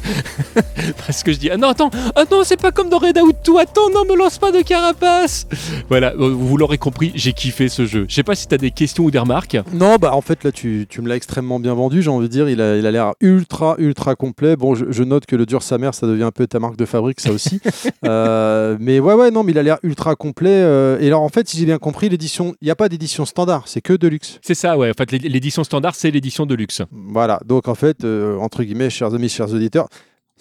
[1.06, 3.36] parce que je dis ah non attends ah non c'est pas comme dans Red Out
[3.44, 5.46] 2 attends non me lance pas de carapace.
[5.88, 8.06] Voilà vous l'aurez compris j'ai kiffé ce jeu.
[8.08, 9.58] Je sais pas si tu as des questions ou des remarques.
[9.74, 12.48] Non bah en fait là tu, me l'as extrêmement bien vendu j'ai envie de dire
[12.48, 14.56] il a l'air ultra ultra complet.
[14.56, 17.20] Bon je, note que le dur sa mère ça devient un peu marque de fabrique,
[17.20, 17.60] ça aussi.
[18.04, 20.50] Euh, mais ouais, ouais, non, mais il a l'air ultra complet.
[20.50, 23.24] Euh, et alors, en fait, si j'ai bien compris, l'édition, il n'y a pas d'édition
[23.24, 24.38] standard, c'est que de luxe.
[24.42, 24.90] C'est ça, ouais.
[24.90, 26.82] En fait, l'édition standard, c'est l'édition de luxe.
[26.90, 27.40] Voilà.
[27.46, 29.88] Donc, en fait, euh, entre guillemets, chers amis, chers auditeurs,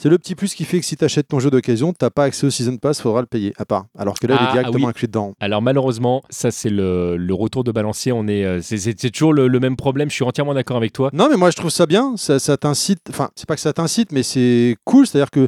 [0.02, 2.10] c'est le petit plus qui fait que si tu achètes ton jeu d'occasion, tu n'as
[2.10, 3.86] pas accès au Season Pass, il faudra le payer à part.
[3.96, 5.34] Alors que là, il est ah, directement inclus dedans.
[5.40, 8.12] Alors malheureusement, ça c'est le, retour de balancier.
[8.12, 10.10] On est, c'est, toujours le, même problème.
[10.10, 11.12] Je suis entièrement d'accord avec toi.
[11.14, 12.16] Non, mais moi je trouve ça bien.
[12.18, 13.02] Ça, ça t'incite.
[13.10, 15.06] Enfin, c'est pas que ça t'incite, mais c'est cool.
[15.06, 15.48] C'est-à-dire que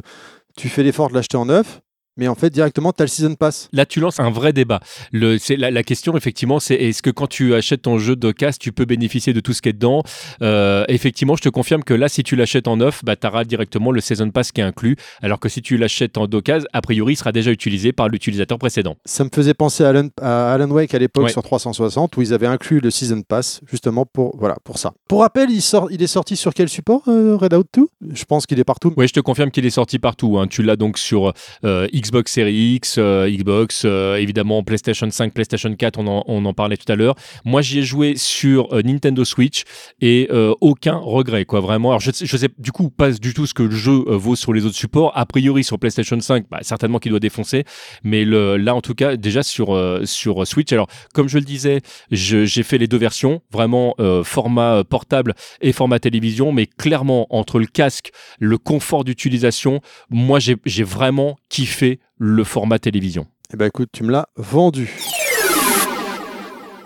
[0.56, 1.80] tu fais l'effort de l'acheter en neuf,
[2.16, 3.68] mais en fait directement tu as le season pass.
[3.72, 4.80] Là tu lances un vrai débat.
[5.12, 8.72] Le, la, la, question effectivement c'est est-ce que quand tu achètes ton jeu d'occasion tu
[8.72, 10.02] peux bénéficier de tout ce qui est dedans?
[10.42, 13.44] Euh, Effectivement je te confirme que là si tu l'achètes en neuf bah, tu auras
[13.44, 16.80] directement le season pass qui est inclus alors que si tu l'achètes en d'occasion a
[16.80, 18.96] priori il sera déjà utilisé par l'utilisateur précédent.
[19.04, 22.32] Ça me faisait penser à Alan, à Alan Wake à l'époque sur 360 où ils
[22.32, 24.92] avaient inclus le season pass justement pour, voilà, pour ça.
[25.08, 28.24] Pour rappel il, sort, il est sorti sur quel support euh, Red Out 2 Je
[28.24, 28.92] pense qu'il est partout.
[28.96, 30.38] Oui je te confirme qu'il est sorti partout.
[30.38, 30.46] Hein.
[30.46, 31.32] Tu l'as donc sur
[31.64, 36.76] euh, Xbox Series X, euh, Xbox, euh, évidemment PlayStation 5, PlayStation 4, on en, parlait
[36.76, 37.14] tout à l'heure.
[37.46, 39.64] Moi, j'y ai joué sur euh, Nintendo Switch
[40.02, 40.28] et
[40.60, 41.90] aucun regret, quoi, vraiment.
[41.90, 44.52] Alors, je, je sais du coup pas du tout ce que le jeu vaut sur
[44.52, 45.12] les autres supports.
[45.16, 47.64] A priori, sur PlayStation 5, bah, certainement qu'il doit défoncer,
[48.02, 50.72] mais là, en tout cas, déjà sur, sur Switch.
[50.72, 55.98] Alors, comme je le disais, j'ai fait les deux versions, vraiment format portable et format
[55.98, 62.78] télévision, mais clairement, entre le casque, le confort d'utilisation, moi, j'ai vraiment kiffé le format
[62.78, 63.26] télévision.
[63.52, 64.90] Eh ben écoute, tu me l'as vendu.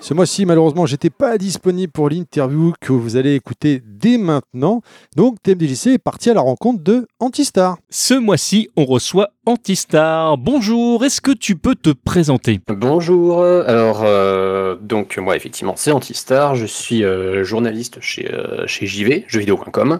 [0.00, 4.80] Ce mois-ci, malheureusement, j'étais pas disponible pour l'interview que vous allez écouter dès maintenant.
[5.16, 7.78] Donc, TMDJC est parti à la rencontre de Antistar.
[7.90, 10.38] Ce mois-ci, on reçoit Antistar.
[10.38, 12.60] Bonjour, est-ce que tu peux te présenter?
[12.68, 13.42] Bonjour.
[13.42, 16.54] Alors, euh, donc moi, effectivement, c'est Antistar.
[16.54, 19.98] Je suis euh, journaliste chez, euh, chez JV, jeuxvideo.com.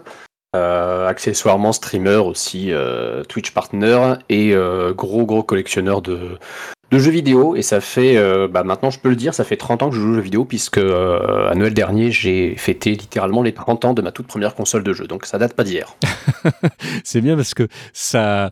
[0.55, 6.39] Euh, accessoirement streamer aussi, euh, Twitch partner et euh, gros gros collectionneur de,
[6.91, 9.57] de jeux vidéo et ça fait, euh, bah maintenant je peux le dire, ça fait
[9.57, 12.91] 30 ans que je joue aux jeux vidéo puisque euh, à Noël dernier j'ai fêté
[12.91, 15.63] littéralement les 30 ans de ma toute première console de jeu, donc ça date pas
[15.63, 15.95] d'hier.
[17.03, 18.49] c'est bien parce que ça,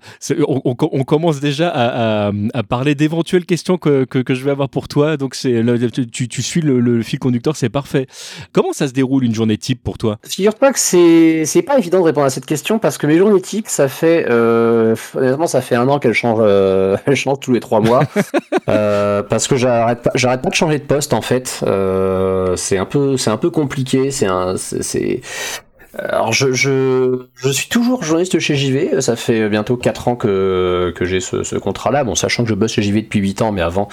[0.48, 4.88] on, commence déjà à, à, parler d'éventuelles questions que, que, que, je vais avoir pour
[4.88, 5.64] toi, donc c'est
[6.12, 8.08] tu, tu, suis le, fil conducteur, c'est parfait.
[8.52, 10.18] Comment ça se déroule une journée type pour toi?
[10.24, 13.42] Figure-toi que c'est c'est pas évident de répondre à cette question parce que mes journées
[13.42, 17.54] types, ça fait euh, honnêtement ça fait un an qu'elles changent, euh, elles changent tous
[17.54, 18.04] les trois mois.
[18.70, 21.62] Euh, parce que j'arrête pas, j'arrête pas de changer de poste en fait.
[21.64, 24.12] Euh, c'est un peu, c'est un peu compliqué.
[24.12, 25.22] C'est un, c'est
[25.98, 30.94] alors je, je, je, suis toujours journaliste chez JV, ça fait bientôt 4 ans que,
[30.96, 33.52] que j'ai ce, ce contrat-là, bon sachant que je bosse chez JV depuis 8 ans,
[33.52, 33.88] mais avant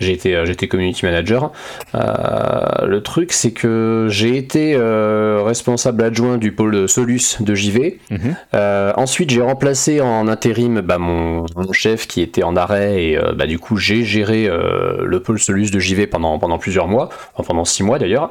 [0.00, 1.52] j'étais j'étais community manager.
[1.94, 7.98] Euh, le truc c'est que j'ai été euh, responsable adjoint du pôle Solus de JV.
[8.10, 8.36] Mhm.
[8.54, 13.18] euh, ensuite j'ai remplacé en intérim bah, mon, mon, chef qui était en arrêt et
[13.18, 16.88] euh, bah, du coup j'ai géré euh, le pôle Solus de JV pendant, pendant plusieurs
[16.88, 18.30] mois, enfin, pendant 6 mois d'ailleurs.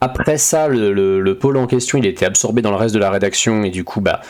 [0.00, 3.00] Après ça le, le, le pôle en question il était absorbé dans le reste de
[3.00, 4.20] la rédaction et du coup bah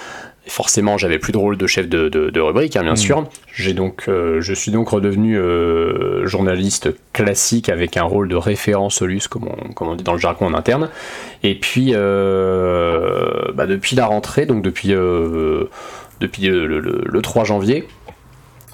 [0.46, 2.96] forcément j'avais plus de rôle de chef de, de, de rubrique hein, bien mmh.
[2.96, 8.36] sûr j'ai donc euh, je suis donc redevenu euh, journaliste classique avec un rôle de
[8.36, 10.88] référent solus comme on, comme on dit dans le jargon en interne
[11.42, 17.86] et puis euh, bah, depuis la rentrée donc depuis depuis le, le, le 3 janvier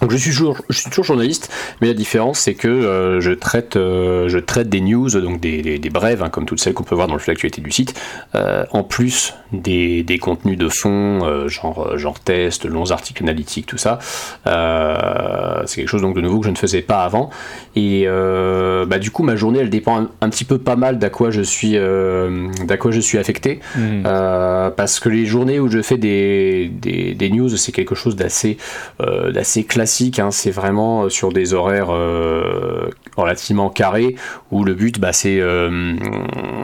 [0.01, 3.33] donc je suis toujours, je suis toujours journaliste, mais la différence c'est que euh, je
[3.33, 6.75] traite, euh, je traite des news, donc des, des, des brèves, hein, comme toutes celles
[6.75, 7.99] qu'on peut voir dans le flux d'actualité du site,
[8.35, 13.79] euh, en plus des, des, contenus de fond, genre, genre tests, longs articles analytiques, tout
[13.79, 13.99] ça.
[14.45, 17.31] C'est quelque chose donc de nouveau que je ne faisais pas avant.
[17.77, 21.11] Et bah, du coup, ma journée, elle dépend un, un petit peu pas mal d'à
[21.11, 24.03] quoi je suis, d'à quoi je suis affecté, mmh.
[24.77, 28.59] parce que les journées où je fais des, des, des news, c'est quelque chose d'assez,
[28.99, 29.87] d'assez classique
[30.19, 34.17] hein, c'est vraiment euh, sur des horaires euh, relativement carrés
[34.51, 35.95] où le but bah, c'est euh,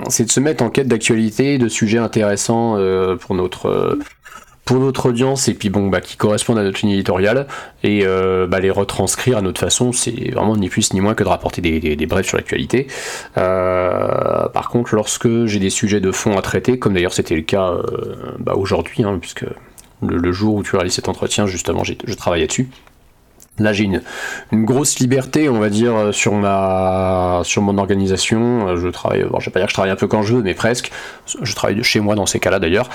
[0.06, 2.76] de se mettre en quête d'actualité, de sujets intéressants
[3.18, 7.46] pour notre audience et puis bon bah qui correspondent à notre ligne éditoriale
[7.82, 8.04] et
[8.48, 11.60] bah, les retranscrire à notre façon c'est vraiment ni plus ni moins que de rapporter
[11.60, 12.86] des, brèves sur l'actualité.
[13.34, 17.74] Par contre lorsque j'ai des sujets de fond à traiter comme d'ailleurs c'était le cas
[18.38, 19.44] bah, aujourd'hui hein, puisque
[20.02, 22.68] le, le, jour où tu réalises cet entretien justement je travaillais dessus
[23.58, 24.00] Là, j'ai une,
[24.64, 28.76] grosse liberté, on va dire, sur ma, sur mon organisation.
[28.76, 30.42] Je travaille, bon, je vais pas dire que je travaille un peu quand je veux,
[30.42, 30.90] mais presque.
[31.42, 32.88] Je travaille de chez moi dans ces cas-là d'ailleurs,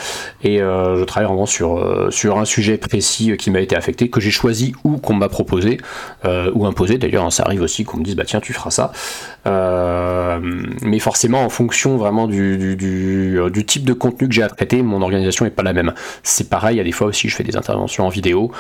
[0.44, 4.10] et euh, je travaille vraiment sur, euh, sur un sujet précis qui m'a été affecté,
[4.10, 5.80] que j'ai choisi ou qu'on m'a proposé
[6.26, 6.98] euh, ou imposé.
[6.98, 8.92] D'ailleurs, hein, ça arrive aussi qu'on me dise bah tiens, tu feras ça.
[9.48, 10.40] Euh,
[10.82, 14.50] mais forcément, en fonction vraiment du, du, du, du type de contenu que j'ai à
[14.50, 15.94] traiter, mon organisation est pas la même.
[16.24, 18.52] C'est pareil, il y a des fois aussi, je fais des interventions en vidéo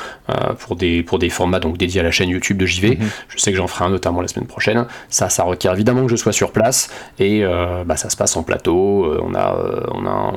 [0.60, 2.96] pour des pour des formats donc dédié à la chaîne YouTube de JV.
[2.96, 3.06] Mmh.
[3.30, 4.86] Je sais que j'en ferai un notamment la semaine prochaine.
[5.10, 8.36] Ça, ça requiert évidemment que je sois sur place et euh, bah, ça se passe
[8.38, 9.06] en plateau.
[9.06, 10.34] Euh, on a, euh, on a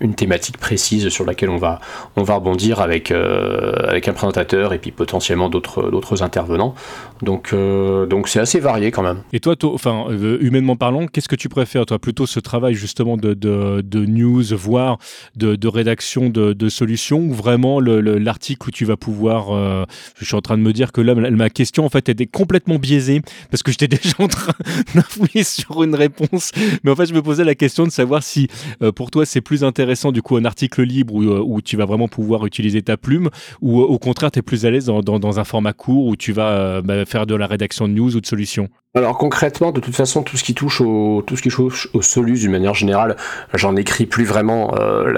[0.00, 1.80] une thématique précise sur laquelle on va,
[2.16, 6.74] on va rebondir avec, euh, avec un présentateur et puis potentiellement d'autres, intervenants.
[7.22, 9.22] Donc, euh, donc c'est assez varié quand même.
[9.32, 9.56] Et toi,
[9.88, 14.98] enfin, humainement parlant, qu'est-ce que tu préfères, toi, plutôt ce travail justement de, news, voire
[15.36, 19.86] de, rédaction de, solutions, ou vraiment l'article où tu vas pouvoir,
[20.18, 22.76] je suis en train de me dire que là, ma question en fait était complètement
[22.76, 24.52] biaisée parce que j'étais déjà en train
[24.94, 26.52] d'infouiller sur une réponse.
[26.84, 28.48] Mais en fait, je me posais la question de savoir si
[28.82, 31.84] euh, pour toi c'est plus intéressant du coup un article libre où, euh, tu vas
[31.84, 35.38] vraiment pouvoir utiliser ta plume ou euh, au contraire tu es plus à l'aise dans,
[35.38, 38.20] un format court où tu vas euh, bah, faire de la rédaction de news ou
[38.20, 38.68] de solutions?
[38.94, 42.00] Alors concrètement, de toute façon, tout ce qui touche au tout ce qui touche au
[42.00, 43.16] solus d'une manière générale,
[43.52, 44.74] j'en écris plus vraiment.
[44.78, 45.12] Euh,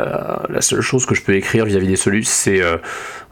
[0.49, 2.79] la, seule chose que je peux écrire vis-à-vis -vis des solus, c'est euh,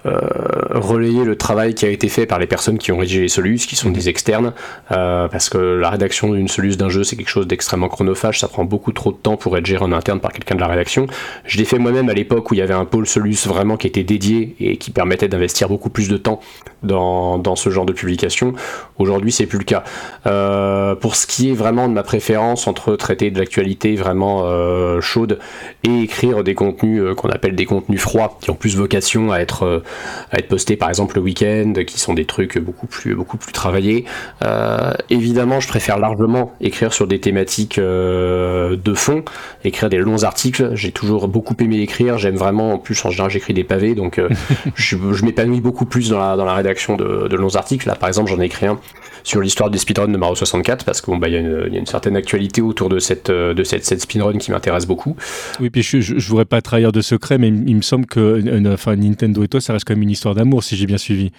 [0.05, 3.67] relayer le travail qui a été fait par les personnes qui ont rédigé les solus,
[3.67, 4.53] qui sont des externes,
[4.93, 8.49] euh, parce que la rédaction d'une solus d'un jeu, c'est quelque chose d'extrêmement chronophage, ça
[8.49, 11.07] prend beaucoup trop de temps pour être géré en interne par quelqu'un de la rédaction.
[11.45, 13.87] Je l'ai fait moi-même à l'époque où il y avait un pôle solus vraiment qui
[13.87, 16.41] était dédié et qui permettait d'investir beaucoup plus de temps
[16.83, 18.55] dans, dans ce genre de publication.
[18.99, 19.85] Aujourd'hui, c'est plus le cas.
[20.27, 25.01] Euh, pour ce qui est vraiment de ma préférence entre traiter de l'actualité vraiment euh,
[25.01, 25.39] chaude
[25.85, 29.39] et écrire des contenus euh, qu'on appelle des contenus froids, qui ont plus vocation à
[29.39, 29.83] être, euh,
[30.31, 33.53] à être postés par exemple le week-end, qui sont des trucs beaucoup plus, beaucoup plus
[33.53, 34.05] travaillés.
[34.45, 39.25] Euh, évidemment, je préfère largement écrire sur des thématiques de fond,
[39.65, 40.71] écrire des longs articles.
[40.75, 42.19] J'ai toujours beaucoup aimé écrire.
[42.19, 44.21] J'aime vraiment, en plus en général, j'écris des pavés, donc
[44.75, 47.87] je, je m'épanouis beaucoup plus dans la, dans la rédaction de, de longs articles.
[47.89, 48.79] Là, par exemple, j'en ai écrit un
[49.25, 51.87] sur l'histoire des speedruns de Mario 64 parce qu'il bon, bah, y, y, a une
[51.87, 55.17] certaine actualité autour de cette, de cette, cette speedrun qui m'intéresse beaucoup.
[55.61, 58.73] Oui, puis je, je, voudrais pas trahir de secret, mais il, il me semble que
[58.73, 61.33] enfin, Nintendo et toi, ça reste quand même une histoire d'amour si j'ai bien suivi.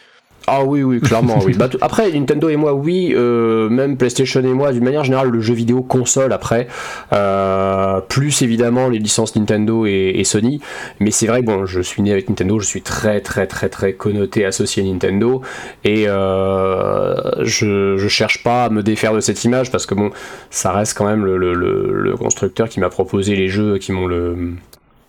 [0.52, 1.54] Ah oui, oui, clairement, oui.
[1.60, 5.42] Bah, après, Nintendo et moi, oui, euh, même PlayStation et moi, d'une manière générale, le
[5.42, 6.68] jeu vidéo console, après,
[7.14, 10.60] euh, plus évidemment les licences Nintendo et, et Sony,
[11.00, 13.94] mais c'est vrai, bon, je suis né avec Nintendo, je suis très, très, très, très
[13.94, 15.42] connoté, associé à Nintendo,
[15.84, 20.10] et euh, je, je cherche pas à me défaire de cette image, parce que bon,
[20.50, 23.92] ça reste quand même le, le, le, le constructeur qui m'a proposé les jeux qui
[23.92, 24.54] m'ont le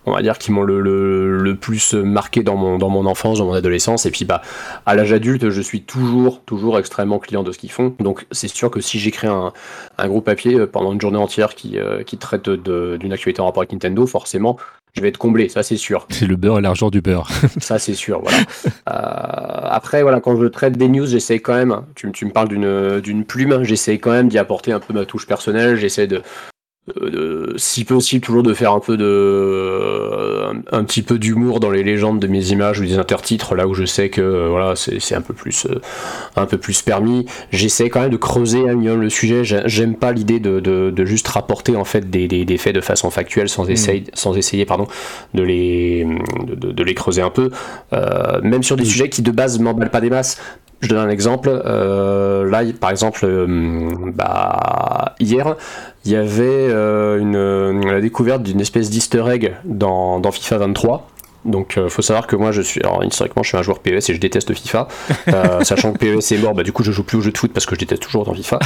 [0.05, 3.45] on va dire, qui m'ont le, le, plus marqué dans mon, dans mon enfance, dans
[3.45, 4.05] mon adolescence.
[4.05, 4.41] Et puis, bah,
[4.85, 7.93] à l'âge adulte, je suis toujours, toujours extrêmement client de ce qu'ils font.
[7.99, 9.53] Donc, c'est sûr que si j'écris un,
[9.97, 13.45] un groupe papier euh, pendant une journée entière qui, euh, qui traite d'une actualité en
[13.45, 14.57] rapport avec Nintendo, forcément,
[14.93, 16.05] je vais être comblé, ça c'est sûr.
[16.09, 17.29] C'est le beurre et l'argent du beurre.
[17.59, 18.37] ça c'est sûr, voilà.
[18.89, 22.49] Euh, après, voilà, quand je traite des news, j'essaie quand même, tu, tu me parles
[22.49, 26.21] d'une plume, j'essaie quand même d'y apporter un peu ma touche personnelle, j'essaie de,
[26.97, 31.69] euh, si possible toujours de faire un peu de euh, un, petit peu d'humour dans
[31.69, 34.73] les légendes de mes images ou des intertitres là où je sais que euh, voilà
[34.75, 35.67] c'est un peu plus
[36.35, 40.11] un peu plus permis j'essaie quand même de creuser un minimum le sujet j'aime pas
[40.11, 43.71] l'idée de, de, juste rapporter en fait des, des, faits de façon factuelle sans hmm.
[43.71, 44.87] essayer sans essayer pardon
[45.35, 46.07] de les
[46.47, 47.51] de, les creuser un peu
[48.41, 48.87] même sur des hmm.
[48.87, 50.41] sujets qui de base m'emballent pas des masses
[50.81, 51.51] je donne un exemple.
[51.51, 53.45] là, par exemple,
[54.15, 55.55] bah, hier,
[56.05, 61.10] il y avait euh, une, la découverte d'une espèce d'easter egg dans, dans FIFA 23
[61.43, 63.79] donc, il euh, faut savoir que moi, je suis, alors historiquement, je suis un joueur
[63.79, 64.87] PES et je déteste FIFA.
[65.29, 67.37] Euh, sachant que PES est mort, bah, du coup, je joue plus au jeu de
[67.37, 68.59] foot parce que je déteste toujours dans FIFA.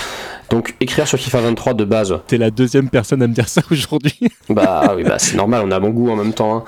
[0.50, 2.20] Donc, écrire sur FIFA 23 de base.
[2.28, 4.20] T'es la deuxième personne à me dire ça aujourd'hui.
[4.50, 6.58] bah oui, bah c'est normal, on a bon goût en même temps.
[6.58, 6.64] Hein.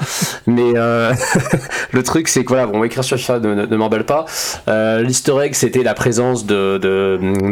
[0.48, 1.14] Mais euh,
[1.92, 4.26] le truc, c'est que voilà, bon, écrire sur FIFA ne, ne, m'embelle pas.
[4.68, 6.78] L'easter egg, c'était la présence de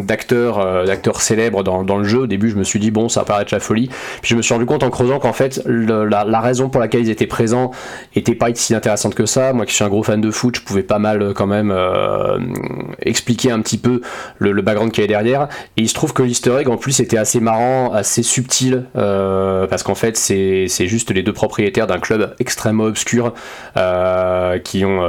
[0.02, 2.20] d'acteurs, d'acteurs célèbres dans, dans, le jeu.
[2.20, 3.90] Au début, je me suis dit bon, ça va paraître la folie.
[4.22, 7.02] Puis je me suis rendu compte en creusant qu'en fait, la, la, raison pour laquelle
[7.02, 7.72] ils étaient présents
[8.16, 9.54] était pas si intéressante que ça.
[9.54, 11.72] Moi qui suis un gros fan de foot, je pouvais pas mal euh, quand même
[11.72, 12.38] euh,
[13.02, 14.02] expliquer un petit peu
[14.38, 15.48] le, background qu'il y avait derrière.
[15.78, 19.68] Et il se trouve que l'easter egg en plus était assez marrant, assez subtil, euh,
[19.68, 23.34] parce qu'en fait c'est juste les deux propriétaires d'un club extrêmement obscur
[24.64, 25.02] qui ont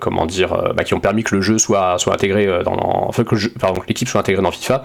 [0.00, 3.36] comment dire bah, qui ont permis que le jeu soit, soit intégré dans, enfin que
[3.88, 4.82] l'équipe soit intégrée dans FIFA.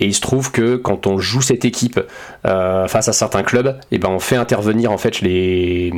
[0.00, 2.00] Et il se trouve que quand on joue cette équipe
[2.44, 5.92] face à certains clubs, et eh ben on fait intervenir en fait les,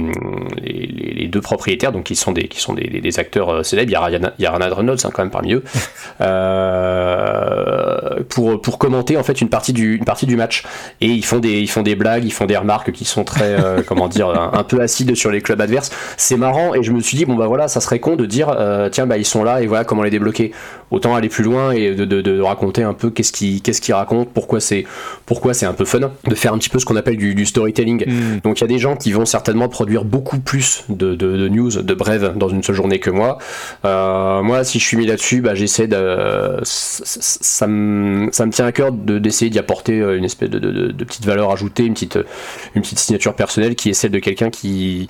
[0.63, 3.91] les les, deux propriétaires, donc qui sont des, qui sont des, acteurs euh, célèbres.
[3.91, 5.65] Il y a, il y a Reynolds hein, quand même parmi eux,
[6.21, 10.65] euh, pour, pour commenter en fait une partie du, une partie du match.
[11.01, 13.61] Et ils font des, ils font des blagues, ils font des remarques qui sont très,
[13.61, 15.91] euh, comment dire, un, peu acides sur les clubs adverses.
[16.17, 18.55] C'est marrant et je me suis dit bon bah voilà, ça serait con de dire
[18.93, 20.53] tiens bah ils sont là et voilà comment les débloquer.
[20.91, 24.85] Autant aller plus loin et de, de, raconter un peu qu'est-ce qu'ils racontent, pourquoi c'est
[25.27, 28.05] pourquoi c'est un peu fun, de faire un petit peu ce qu'on appelle du, storytelling.
[28.07, 28.41] Hmm.
[28.43, 31.95] Donc il y a des gens qui vont certainement produire beaucoup plus de, news, de
[31.95, 33.39] brèves dans une seule journée que moi.
[33.85, 36.59] Euh, moi, si je suis mis là-dessus, bah, j'essaie de.
[36.63, 41.05] Ça, me, ça me tient à cœur d'essayer d'y apporter euh, une espèce de, de,
[41.05, 42.19] petite valeur ajoutée, une petite,
[42.75, 45.09] une petite signature personnelle qui est celle de quelqu'un qui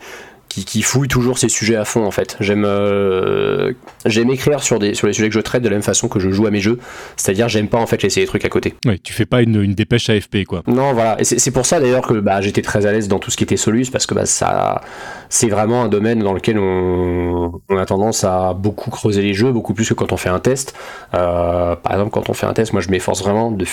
[0.51, 2.37] qui, fouille toujours ces sujets à fond en fait.
[2.41, 3.73] J'aime euh,
[4.05, 6.19] j'aime écrire sur des sur les sujets que je traite de la même façon que
[6.19, 6.79] je joue à mes jeux,
[7.17, 8.75] c'est-à-dire j'aime pas en fait laisser les trucs à côté.
[8.85, 10.63] Ouais, tu fais pas une, une dépêche AFP quoi.
[10.67, 13.31] Non voilà, et c'est pour ça d'ailleurs que bah, j'étais très à l'aise dans tout
[13.31, 14.81] ce qui était Solus parce que bah, ça
[15.29, 19.53] c'est vraiment un domaine dans lequel on, on, a tendance à beaucoup creuser les jeux,
[19.53, 20.75] beaucoup plus que quand on fait un test.
[21.15, 23.65] Euh, par exemple quand on fait un test, moi je m'efforce vraiment de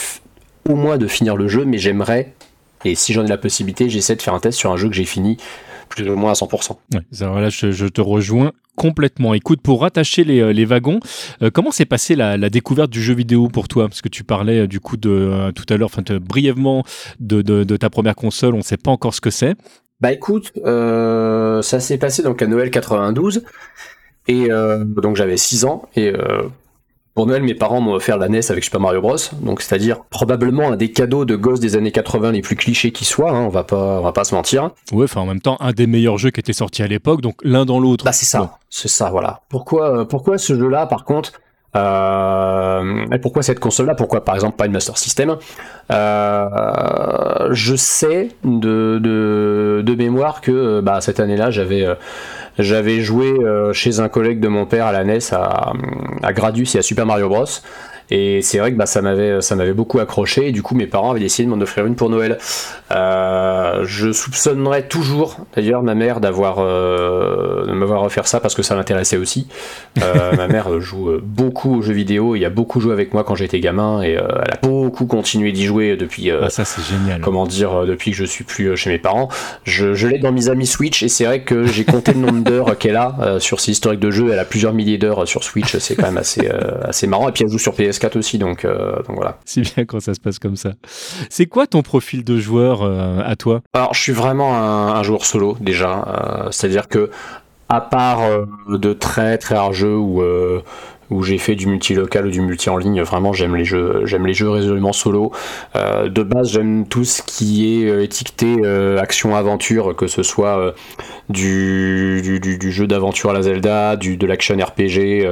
[0.69, 2.33] au moins de finir le jeu, mais j'aimerais
[2.85, 4.95] et si j'en ai la possibilité, j'essaie de faire un test sur un jeu que
[4.95, 5.37] j'ai fini
[5.87, 6.77] plus ou moins à 100%.
[6.93, 9.33] Ouais, alors là, je, te rejoins complètement.
[9.33, 10.99] Écoute, pour rattacher les, euh, les wagons,
[11.41, 13.87] euh, comment s'est passée la, la, découverte du jeu vidéo pour toi?
[13.87, 16.83] Parce que tu parlais euh, du coup de tout à l'heure, enfin brièvement
[17.19, 19.55] de, de, de, ta première console, on ne sait pas encore ce que c'est.
[19.99, 23.43] Bah écoute, ça s'est passé donc à Noël 92
[24.27, 24.49] et
[24.85, 26.13] donc j'avais 6 ans et
[27.17, 29.15] pour Noël, mes parents m'ont offert la NES avec Super Mario Bros.
[29.41, 33.05] Donc, c'est-à-dire probablement un des cadeaux de gosses des années 80 les plus clichés qui
[33.05, 33.31] soient.
[33.31, 34.69] Hein, on va pas, on va pas se mentir.
[34.91, 37.21] Ouais, enfin en même temps, un des meilleurs jeux qui était sorti à l'époque.
[37.21, 38.05] Donc l'un dans l'autre.
[38.05, 39.41] Bah c'est ça, c'est ça, voilà.
[39.49, 41.31] Pourquoi, euh, pourquoi ce jeu-là, par contre,
[41.75, 43.95] euh, et pourquoi cette console-là?
[43.95, 45.37] Pourquoi par exemple pas une Master System?
[45.91, 51.87] Euh, Je sais de, de, de, mémoire que bah, cette année-là, j'avais
[52.59, 55.73] j'avais joué euh, chez un collègue de mon père à la NES à,
[56.23, 57.45] à Gradius et à Super Mario Bros.
[58.09, 60.87] Et c'est vrai que bah, ça m'avait ça m'avait beaucoup accroché et du coup mes
[60.87, 62.37] parents avaient décidé de m'en offrir une pour Noël.
[62.91, 68.63] Euh, je soupçonnerais toujours d'ailleurs ma mère d'avoir euh, de m'avoir offert ça parce que
[68.63, 69.47] ça m'intéressait aussi.
[70.01, 73.25] Euh, ma mère joue beaucoup aux jeux vidéo, il y a beaucoup joué avec moi
[73.25, 76.31] quand j'étais gamin et elle a beaucoup continué d'y jouer depuis.
[76.31, 77.19] Ah, ça c'est génial.
[77.19, 79.27] Comment dire depuis que je suis plus chez mes parents.
[79.65, 82.43] Je, je l'ai dans mes amis Switch et c'est vrai que j'ai compté le nombre
[82.43, 84.29] d'heures qu'elle a sur ses historiques de jeu.
[84.31, 86.49] Elle a plusieurs milliers d'heures sur Switch, c'est quand même assez
[86.83, 87.27] assez marrant.
[87.27, 89.37] Et puis elle joue sur PS 4 aussi, donc, euh, donc voilà.
[89.45, 90.71] C'est bien quand ça se passe comme ça.
[91.29, 93.61] C'est quoi ton profil de joueur euh, à toi?
[93.73, 97.11] Alors, je suis vraiment un, joueur solo déjà, euh, c'est-à-dire que
[97.69, 98.21] à part
[98.69, 100.21] de très très rares jeux où
[101.09, 103.01] où j'ai fait du multi-local ou du multi en ligne.
[103.01, 105.31] Vraiment, j'aime les jeux, j'aime les jeux résolument solo.
[105.75, 110.73] Euh, de base, j'aime tout ce qui est euh, étiqueté euh, action-aventure, que ce soit
[111.29, 115.25] du, du, jeu d'aventure à la Zelda, du, de l'action RPG,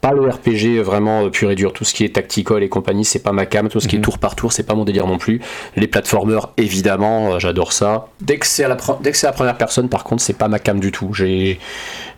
[0.00, 3.22] pas le RPG vraiment pur et dur, tout ce qui est tactical et compagnie, c'est
[3.22, 4.04] pas ma cam, tout ce qui est mhm.
[4.04, 5.40] tour par tour, c'est pas mon délire non plus.
[5.76, 8.08] Les platformers, évidemment, j'adore ça.
[8.20, 10.48] Dès que c'est à la, dès que c'est la première personne, par contre, c'est pas
[10.48, 11.12] ma cam du tout.
[11.12, 11.58] J'ai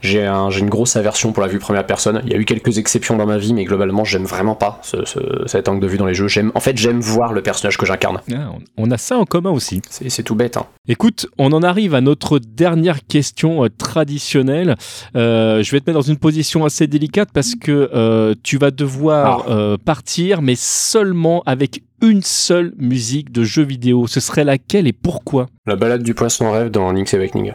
[0.00, 2.22] j'ai une grosse aversion pour la vue première personne.
[2.24, 4.98] Il y a eu quelques exceptions dans ma vie, mais globalement, j'aime vraiment pas ce,
[5.46, 6.28] cet angle de vue dans les jeux.
[6.54, 8.20] En fait, j'aime voir le personnage que j'incarne.
[8.32, 9.80] Ah, on a ça en commun aussi.
[9.88, 10.56] C'est tout bête.
[10.56, 10.66] Hein.
[10.88, 14.76] Écoute, on en arrive à notre dernière question euh, traditionnelle.
[15.16, 18.70] Euh, je vais te mettre dans une position assez délicate parce que euh, tu vas
[18.70, 19.76] devoir ah.
[19.84, 24.06] partir, mais seulement avec une seule musique de jeu vidéo.
[24.06, 25.46] Ce serait laquelle et pourquoi?
[25.66, 27.52] La balade du poisson rêve dans Link's Awakening.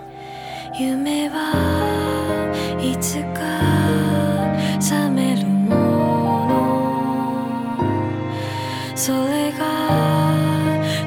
[0.79, 1.29] You may
[9.03, 9.65] それが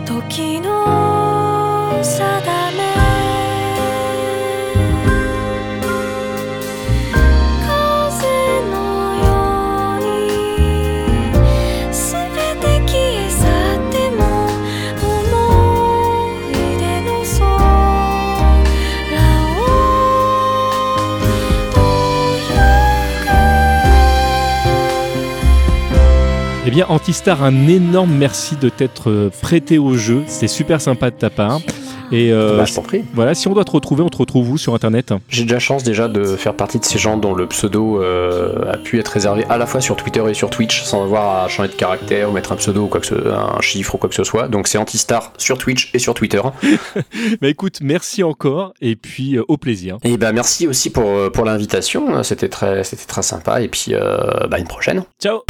[0.05, 2.54] 時の定め
[26.75, 30.25] bien, Antistar, un énorme merci de t'être euh, prêté au jeu.
[30.27, 31.61] C'était super sympa de ta part.
[32.11, 33.05] Et euh, bah, je t'en prie.
[33.15, 35.15] Voilà, si on doit te retrouver, on te retrouve où sur internet?
[35.29, 38.77] J'ai déjà chance déjà de faire partie de ces gens dont le pseudo euh, a
[38.77, 41.69] pu être réservé à la fois sur Twitter et sur Twitch sans avoir à changer
[41.69, 44.17] de caractère ou mettre un pseudo ou quoi que ce, un chiffre ou quoi que
[44.17, 44.49] ce soit.
[44.49, 46.43] Donc c'est Antistar sur Twitch et sur Twitter.
[47.41, 49.99] bah écoute, merci encore et puis au plaisir.
[50.03, 53.95] Et bah merci aussi pour, pour l'invitation, c'était très, c'était très sympa et puis
[54.51, 55.05] bah une prochaine.
[55.23, 55.43] Ciao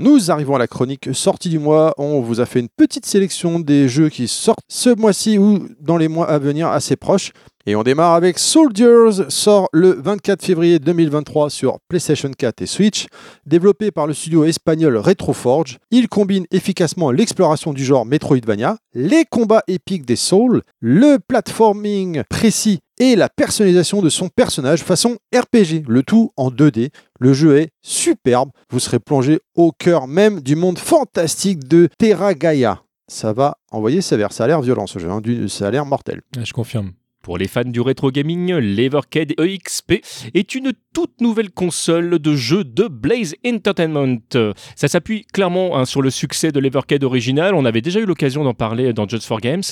[0.00, 1.92] Nous arrivons à la chronique sortie du mois.
[1.98, 5.98] On vous a fait une petite sélection des jeux qui sortent ce mois-ci ou dans
[5.98, 7.32] les mois à venir assez proches.
[7.66, 13.08] Et on démarre avec Soldiers, sort le 24 février 2023 sur PlayStation 4 et Switch.
[13.44, 19.64] Développé par le studio espagnol Retroforge, il combine efficacement l'exploration du genre Metroidvania, les combats
[19.68, 26.02] épiques des Souls, le platforming précis et la personnalisation de son personnage façon RPG, le
[26.04, 26.90] tout en 2D.
[27.18, 32.34] Le jeu est superbe, vous serez plongé au cœur même du monde fantastique de Terra
[32.34, 32.82] Gaia.
[33.08, 35.20] Ça va envoyer sévère, ça a l'air violent ce jeu, hein.
[35.48, 36.20] ça a l'air mortel.
[36.40, 36.92] Je confirme.
[37.22, 40.02] Pour les fans du rétro gaming, l'Evercade EXP
[40.32, 44.16] est une toute nouvelle console de jeu de Blaze Entertainment.
[44.74, 48.42] Ça s'appuie clairement hein, sur le succès de l'Evercade original, on avait déjà eu l'occasion
[48.42, 49.62] d'en parler dans Just for Games,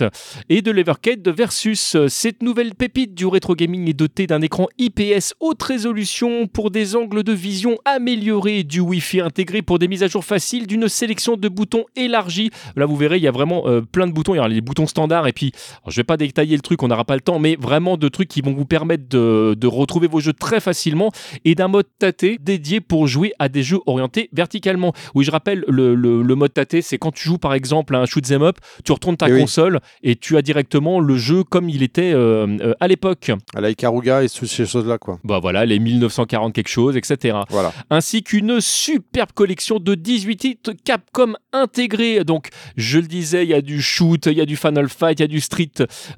[0.51, 1.97] et de l'Evercade versus.
[2.09, 6.97] Cette nouvelle pépite du rétro gaming est dotée d'un écran IPS haute résolution pour des
[6.97, 11.39] angles de vision améliorés, du Wi-Fi intégré pour des mises à jour faciles, d'une sélection
[11.39, 12.51] de boutons élargie.
[12.77, 14.61] Là vous verrez, il y a vraiment euh, plein de boutons, il y a les
[14.61, 15.53] boutons standards, et puis
[15.87, 18.29] je vais pas détailler le truc, on n'aura pas le temps mais vraiment de trucs
[18.29, 21.11] qui vont vous permettre de, retrouver vos jeux très facilement
[21.45, 24.93] et d'un mode tâté dédié pour jouer à des jeux orientés verticalement.
[25.15, 28.25] Oui, je rappelle, le, mode tâté, c'est quand tu joues par exemple à un shoot
[28.31, 31.83] 'em up, tu retournes ta eh console et tu as directement le jeu comme il
[31.83, 33.33] était euh, euh, à l'époque.
[33.55, 35.19] À la Ikaruga et toutes ces choses-là, quoi.
[35.25, 37.39] Bah voilà, les 1940 quelque chose, etc.
[37.51, 37.73] Voilà.
[37.91, 42.25] Ainsi qu'une superbe collection de 18 titres Capcom intégrés.
[42.25, 45.19] Donc, je le disais, il y a du shoot, il y a du Final Fight,
[45.19, 45.71] il y a du Street,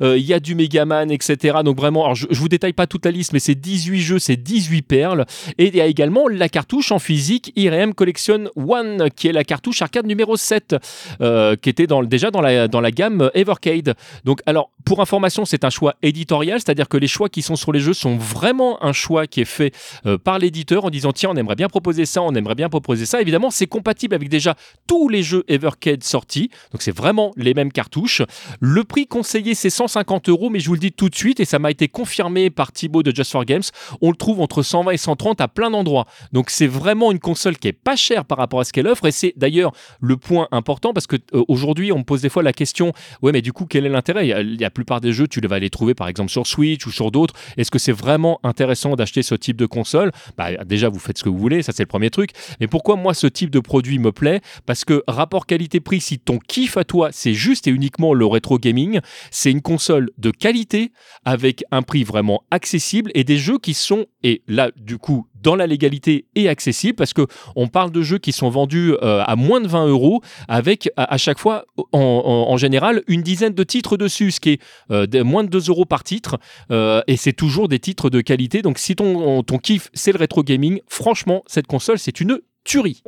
[0.03, 1.58] euh, il y a du Mega Man, etc.
[1.64, 4.18] Donc vraiment, alors je, je vous détaille pas toute la liste, mais c'est 18 jeux,
[4.18, 5.26] c'est 18 perles.
[5.58, 9.44] Et il y a également la cartouche en physique IRM Collection One, qui est la
[9.44, 10.76] cartouche arcade numéro 7,
[11.20, 13.94] euh, qui était déjà dans la, dans la gamme Evercade.
[14.24, 17.72] Donc alors, pour information, c'est un choix éditorial, c'est-à-dire que les choix qui sont sur
[17.72, 19.72] les jeux sont vraiment un choix qui est fait
[20.06, 23.06] euh, par l'éditeur en disant tiens, on aimerait bien proposer ça, on aimerait bien proposer
[23.06, 23.20] ça.
[23.20, 24.56] Évidemment, c'est compatible avec déjà
[24.86, 28.22] tous les jeux Evercade sortis, donc c'est vraiment les mêmes cartouches.
[28.61, 31.46] Le prix conseillé, c'est 150 euros, mais je vous le dis tout de suite, et
[31.46, 33.62] ça m'a été confirmé par Thibaut de Just for Games,
[34.03, 36.07] on le trouve entre 120 et 130 à plein d'endroits.
[36.34, 39.07] Donc c'est vraiment une console qui est pas chère par rapport à ce qu'elle offre,
[39.07, 39.72] et c'est d'ailleurs
[40.03, 42.92] le point important parce que euh, aujourd'hui on me pose des fois la question,
[43.22, 44.44] ouais mais du coup quel est l'intérêt?
[44.44, 47.32] La plupart des jeux tu vas les trouver par exemple sur Switch ou sur d'autres.
[47.57, 50.12] Est-ce que c'est vraiment intéressant d'acheter ce type de console?
[50.36, 52.32] Bah déjà vous faites ce que vous voulez, ça c'est le premier truc.
[52.61, 54.42] Mais pourquoi moi ce type de produit me plaît?
[54.66, 58.59] Parce que rapport qualité-prix, si ton kiff à toi c'est juste et uniquement le rétro
[58.59, 60.89] gaming, c'est une console de qualité
[61.24, 65.57] avec un prix vraiment accessible et des jeux qui sont, et là du coup dans
[65.57, 67.26] la légalité et accessible parce que
[67.57, 71.16] on parle de jeux qui sont vendus euh, à moins de 20 euros avec à,
[71.16, 74.61] chaque fois en, général une dizaine de titres dessus, ce qui est
[74.91, 76.38] euh, moins de 2 euros par titre
[76.70, 78.62] euh, et c'est toujours des titres de qualité.
[78.62, 83.03] Donc si ton, ton kiff c'est le rétro gaming, franchement cette console c'est une tuerie.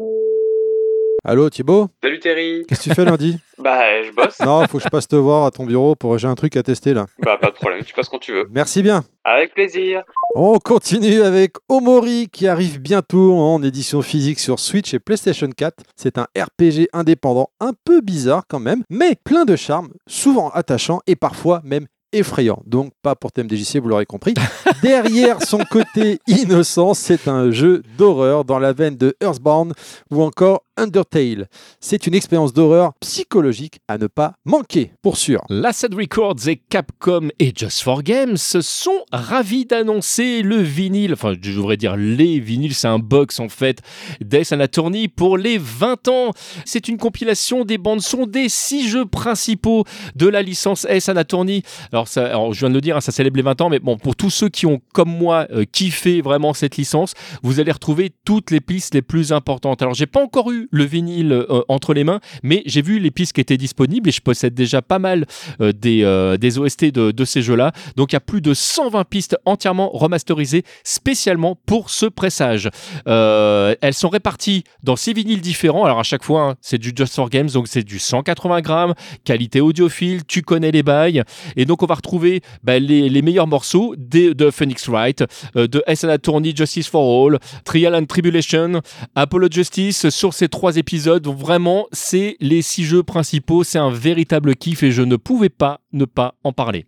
[1.24, 4.40] Allô Thibaut Salut Terry Qu'est-ce que tu fais lundi Bah, je bosse.
[4.40, 6.64] Non, faut que je passe te voir à ton bureau pour j'ai un truc à
[6.64, 7.06] tester là.
[7.20, 8.48] bah, pas de problème, tu passes quand tu veux.
[8.50, 9.04] Merci bien.
[9.22, 10.02] Avec plaisir.
[10.34, 15.84] On continue avec Omori qui arrive bientôt en édition physique sur Switch et PlayStation 4.
[15.94, 20.98] C'est un RPG indépendant un peu bizarre quand même, mais plein de charme, souvent attachant
[21.06, 22.62] et parfois même effrayant.
[22.66, 24.34] Donc pas pour TMDJC, vous l'aurez compris.
[24.82, 29.72] Derrière son côté innocent, c'est un jeu d'horreur dans la veine de Earthbound
[30.10, 31.48] ou encore Undertale.
[31.80, 35.42] C'est une expérience d'horreur psychologique à ne pas manquer, pour sûr.
[35.48, 41.52] L'Acid Records et Capcom et Just for Games sont ravis d'annoncer le vinyle, enfin je
[41.52, 43.80] devrais dire les vinyles, c'est un box en fait,
[44.20, 46.30] Death Anatomy pour les 20 ans.
[46.64, 49.84] C'est une compilation des bandes son des six jeux principaux
[50.16, 51.62] de la licence S Anatomy.
[51.92, 53.98] Alors, alors je viens de le dire, hein, ça célèbre les 20 ans, mais bon,
[53.98, 58.12] pour tous ceux qui ont comme moi euh, kiffé vraiment cette licence, vous allez retrouver
[58.24, 59.82] toutes les pistes les plus importantes.
[59.82, 63.10] Alors j'ai pas encore eu le vinyle euh, entre les mains, mais j'ai vu les
[63.10, 65.26] pistes qui étaient disponibles et je possède déjà pas mal
[65.60, 67.72] euh, des, euh, des OST de, de ces jeux-là.
[67.96, 72.68] Donc il y a plus de 120 pistes entièrement remasterisées spécialement pour ce pressage.
[73.06, 75.84] Elles sont réparties dans six vinyles différents.
[75.84, 78.94] Alors à chaque fois, hein, c'est du Just for Games, donc c'est du 180 grammes,
[79.24, 81.22] qualité audiophile, tu connais les bails.
[81.56, 86.04] Et donc on va retrouver bah, les, les meilleurs morceaux de Phoenix Wright, de S.
[86.04, 88.80] Attorney, Justice for All, Trial and Tribulation,
[89.14, 91.22] Apollo Justice sur ces trois épisodes.
[91.22, 93.64] Donc, Vraiment, c'est les six jeux principaux.
[93.64, 96.84] C'est un véritable kiff et je ne pouvais pas ne pas en parler.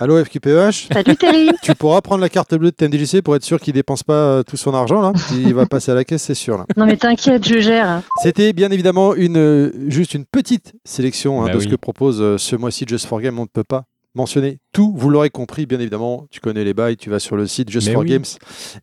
[0.00, 3.60] Allô FQPH Salut Terry Tu pourras prendre la carte bleue de TMDJC pour être sûr
[3.60, 5.12] qu'il dépense pas euh, tout son argent là.
[5.32, 6.66] Il va passer à la caisse, c'est sûr là.
[6.76, 8.02] Non mais t'inquiète, je gère.
[8.22, 11.64] C'était bien évidemment une, euh, juste une petite sélection hein, Bah de oui.
[11.64, 13.38] ce que propose euh, ce mois-ci Just for Game.
[13.38, 14.92] On ne peut pas mentionner tout.
[14.96, 16.26] Vous l'aurez compris, bien évidemment.
[16.30, 18.08] Tu connais les bails, tu vas sur le site Just Mais for oui.
[18.08, 18.24] Games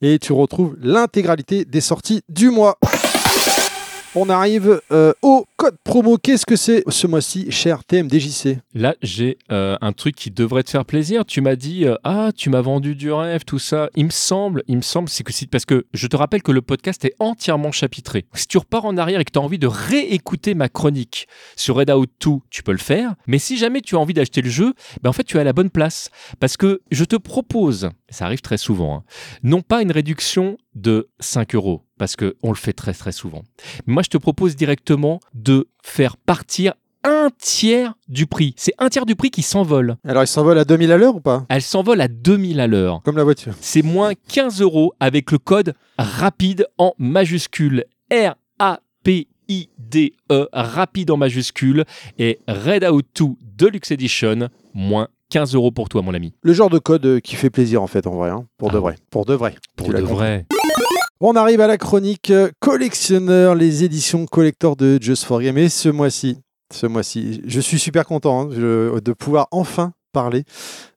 [0.01, 2.77] et tu retrouves l'intégralité des sorties du mois.
[4.15, 6.17] On arrive euh, au code promo.
[6.17, 10.71] Qu'est-ce que c'est ce mois-ci, cher TMDJC Là, j'ai euh, un truc qui devrait te
[10.71, 11.25] faire plaisir.
[11.25, 13.91] Tu m'as dit euh, ah, tu m'as vendu du rêve, tout ça.
[13.95, 16.51] Il me semble, il me semble, c'est que si parce que je te rappelle que
[16.51, 18.25] le podcast est entièrement chapitré.
[18.33, 21.75] Si tu repars en arrière et que tu as envie de réécouter ma chronique sur
[21.75, 23.13] Redout 2, tu peux le faire.
[23.27, 25.43] Mais si jamais tu as envie d'acheter le jeu, ben en fait, tu es à
[25.43, 29.03] la bonne place parce que je te propose, ça arrive très souvent, hein,
[29.43, 33.43] non pas une réduction de 5 euros parce que on le fait très très souvent.
[33.85, 36.73] Moi, je te propose directement de faire partir
[37.03, 38.53] un tiers du prix.
[38.57, 39.95] C'est un tiers du prix qui s'envole.
[40.05, 41.45] Alors, il s'envole à 2000 à l'heure ou pas?
[41.49, 43.01] Elle s'envole à 2000 à l'heure.
[43.05, 43.53] Comme la voiture.
[43.61, 47.85] C'est moins 15 euros avec le code RAPIDE en majuscule.
[48.11, 51.85] R-A-P-I-D-E, E, rapide en majuscule.
[52.17, 53.25] Et Redout 2
[53.57, 56.33] Deluxe Edition, moins 15 euros pour toi, mon ami.
[56.41, 58.29] Le genre de code qui fait plaisir en fait, en vrai.
[58.29, 58.81] hein, pour de Ah.
[58.81, 58.95] vrai.
[59.09, 59.55] Pour de vrai.
[59.75, 60.45] Pour Tu de vrai.
[61.21, 65.57] On arrive à la chronique euh, collectionneur, les éditions collector de Just for Game.
[65.57, 66.37] Et ce mois-ci,
[66.73, 70.45] ce mois-ci, je suis super content hein, de pouvoir enfin parler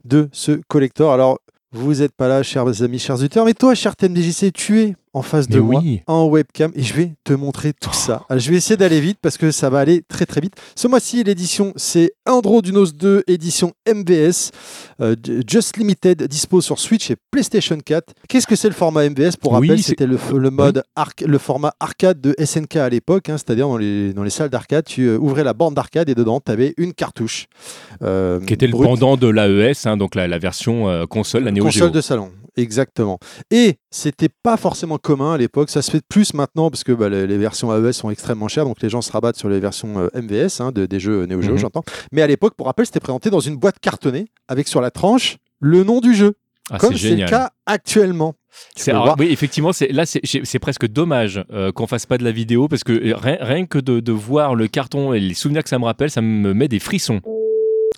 [0.05, 1.12] de ce collector.
[1.12, 1.41] Alors,
[1.73, 5.23] vous n'êtes pas là, chers amis, chers auditeurs, mais toi, cher TMDJC, tu es en
[5.23, 6.01] face de moi oui.
[6.07, 8.23] en webcam et je vais te montrer tout ça.
[8.31, 10.55] Alors, je vais essayer d'aller vite parce que ça va aller très très vite.
[10.75, 14.51] Ce mois-ci, l'édition, c'est Androdunos 2, édition MVS,
[15.01, 15.15] euh,
[15.47, 18.15] Just Limited, dispo sur Switch et PlayStation 4.
[18.29, 20.19] Qu'est-ce que c'est le format MVS Pour rappel, c'était le,
[20.51, 24.31] mode arc- le format arcade de SNK à l'époque, hein, c'est-à-dire dans les, dans les
[24.31, 27.47] salles d'arcade, tu euh, ouvrais la borne d'arcade et dedans, tu avais une cartouche.
[28.03, 31.65] euh, Qui était le pendant de l'AES, hein, donc la, la version console, la Neo
[31.65, 31.65] Geo.
[31.65, 33.18] Console de salon, exactement.
[33.50, 37.09] Et c'était pas forcément commun à l'époque, ça se fait plus maintenant parce que bah,
[37.09, 39.98] les, les versions AES sont extrêmement chères, donc les gens se rabattent sur les versions
[39.98, 41.59] euh, MVS hein, de- des jeux Neo Geo, Mhm.
[41.59, 41.84] j'entends.
[42.12, 45.36] Mais à l'époque, pour rappel, c'était présenté dans une boîte cartonnée avec sur la tranche
[45.61, 46.34] le nom du jeu,
[46.70, 48.34] Ah, comme c'est le cas actuellement.
[48.86, 49.16] Alors, voir.
[49.18, 52.84] oui, effectivement, c'est, là, c'est, presque dommage euh, qu'on fasse pas de la vidéo parce
[52.84, 55.78] que euh, rien, rien que de, de voir le carton et les souvenirs que ça
[55.78, 57.20] me rappelle, ça me met des frissons.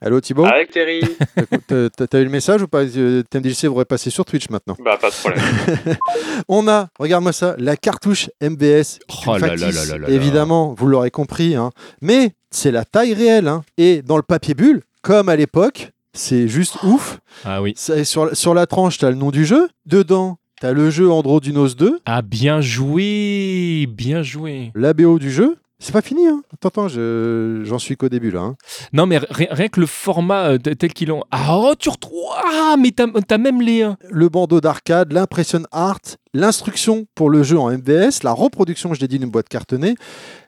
[0.04, 1.00] Allô Thibaut, Avec Terry.
[1.36, 4.50] Écoute, t'as- t'as t'as eu le message ou pas Euh, TMDJC devrait passer sur Twitch
[4.50, 4.76] maintenant.
[4.84, 5.42] bah, pas de problème.
[6.48, 8.98] On a, regarde-moi ça, la cartouche MVS.
[9.26, 10.08] Oh là là là là là là.
[10.10, 11.54] évidemment, vous l'aurez compris.
[11.56, 11.70] hein.
[12.02, 13.48] Mais c'est la taille réelle.
[13.48, 13.62] hein.
[13.78, 17.18] Et dans le papier bulle, comme à l'époque, c'est juste ouf.
[17.46, 17.72] Ah oui.
[17.76, 19.68] Sur, sur la tranche, tu as le nom du jeu.
[19.86, 24.70] Dedans, tu as le jeu Androdunos 2, Ah, bien joué, bien joué.
[24.74, 25.56] la BO du jeu.
[25.80, 26.42] C'est pas fini, hein.
[26.88, 28.40] Je- j'en suis qu'au début là.
[28.40, 28.56] hein.
[28.92, 31.22] Non, mais ri- rien que le format euh, tel qu'il ont.
[31.30, 32.30] Ah, oh, tu retrouves.
[32.44, 33.82] Ah, mais t'as t'as même les.
[33.82, 35.98] euh, Le bandeau d'arcade, l'impression art,
[36.32, 39.94] l'instruction pour le jeu en MVS, la reproduction, je l'ai dit, d'une boîte cartonnée,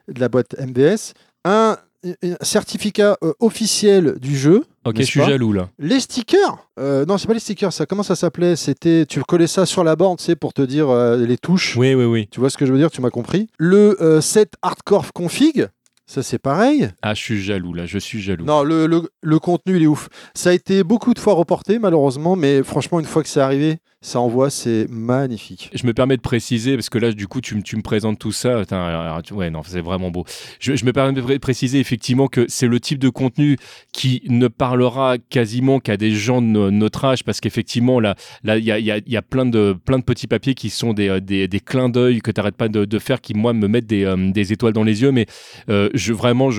[0.07, 1.13] de la boîte MVS,
[1.45, 4.63] un, un certificat euh, officiel du jeu.
[4.87, 5.69] Ok, je suis pas jaloux là.
[5.79, 7.85] Les stickers euh, Non, c'est pas les stickers, ça.
[7.85, 8.55] Comment ça s'appelait?
[8.55, 9.05] C'était.
[9.05, 11.75] Tu collais ça sur la borne, sais, pour te dire euh, les touches.
[11.77, 12.27] Oui, oui, oui.
[12.31, 12.91] Tu vois ce que je veux dire?
[12.91, 13.47] Tu m'as compris.
[13.57, 15.67] Le euh, set hardcore config,
[16.05, 16.89] ça c'est pareil.
[17.01, 18.45] Ah, je suis jaloux là, je suis jaloux.
[18.45, 20.09] Non, le, le- le contenu, il est ouf.
[20.33, 23.77] Ça a été beaucoup de fois reporté, malheureusement, mais franchement, une fois que c'est arrivé,
[23.99, 25.71] ça envoie, c'est magnifique.
[25.73, 28.63] Je me permets de préciser, parce que là, du coup, tu, me- présentes tout ça.
[29.23, 30.23] Tu- ouais, non, c'est vraiment beau.
[30.59, 33.57] Je, me permets de pré- préciser effectivement que c'est le type de contenu
[33.91, 38.63] qui ne parlera quasiment qu'à des gens de no- notre âge, parce qu'effectivement, là, il
[38.63, 38.71] y
[39.17, 39.75] a, plein, de,
[40.05, 43.19] petits papiers qui sont des, euh, des, clins d'œil que tu n'arrêtes pas de, faire,
[43.19, 45.11] qui, moi, me mettent des, euh, étoiles dans les yeux.
[45.11, 45.25] Mais
[45.69, 46.49] euh, vraiment,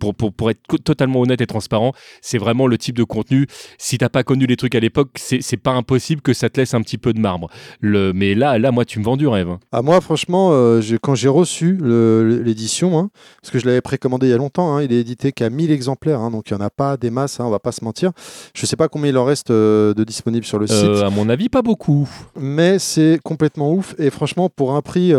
[0.00, 3.46] pour, pour, être totalement honnête et transparent, c'est vraiment le type de contenu.
[3.78, 6.74] Si t'as pas connu les trucs à l'époque, c'est pas impossible que ça te laisse
[6.74, 7.48] un petit peu de marbre.
[7.80, 9.48] Le, mais là, là, moi, tu me vends du rêve.
[9.48, 9.58] hein.
[9.72, 13.10] Ah, moi, franchement, euh, quand j'ai reçu l'édition, hein,
[13.42, 15.70] parce que je l'avais précommandé il y a longtemps, hein, il est édité qu'à 1000
[15.70, 18.12] exemplaires, hein, donc il n'y en a pas des masses, on va pas se mentir.
[18.54, 20.76] Je sais pas combien il en reste euh, de disponibles sur le site.
[20.84, 22.08] Euh, à mon avis, pas beaucoup.
[22.38, 23.94] mais c'est complètement ouf.
[23.98, 25.12] Et franchement, pour un prix,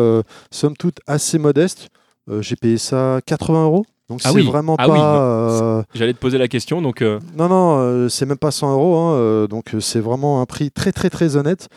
[0.52, 1.90] somme toute, assez modeste,
[2.40, 3.86] j'ai payé ça 80 euros.
[4.10, 4.46] Donc Ah c'est oui.
[4.48, 4.94] vraiment Ah pas.
[4.94, 8.52] oui, euh, J'allais te poser la question, donc euh, Non, non, euh, c'est même pas
[8.52, 8.96] 100 euros.
[8.98, 11.68] hein, donc c'est vraiment un prix très, très, très honnête.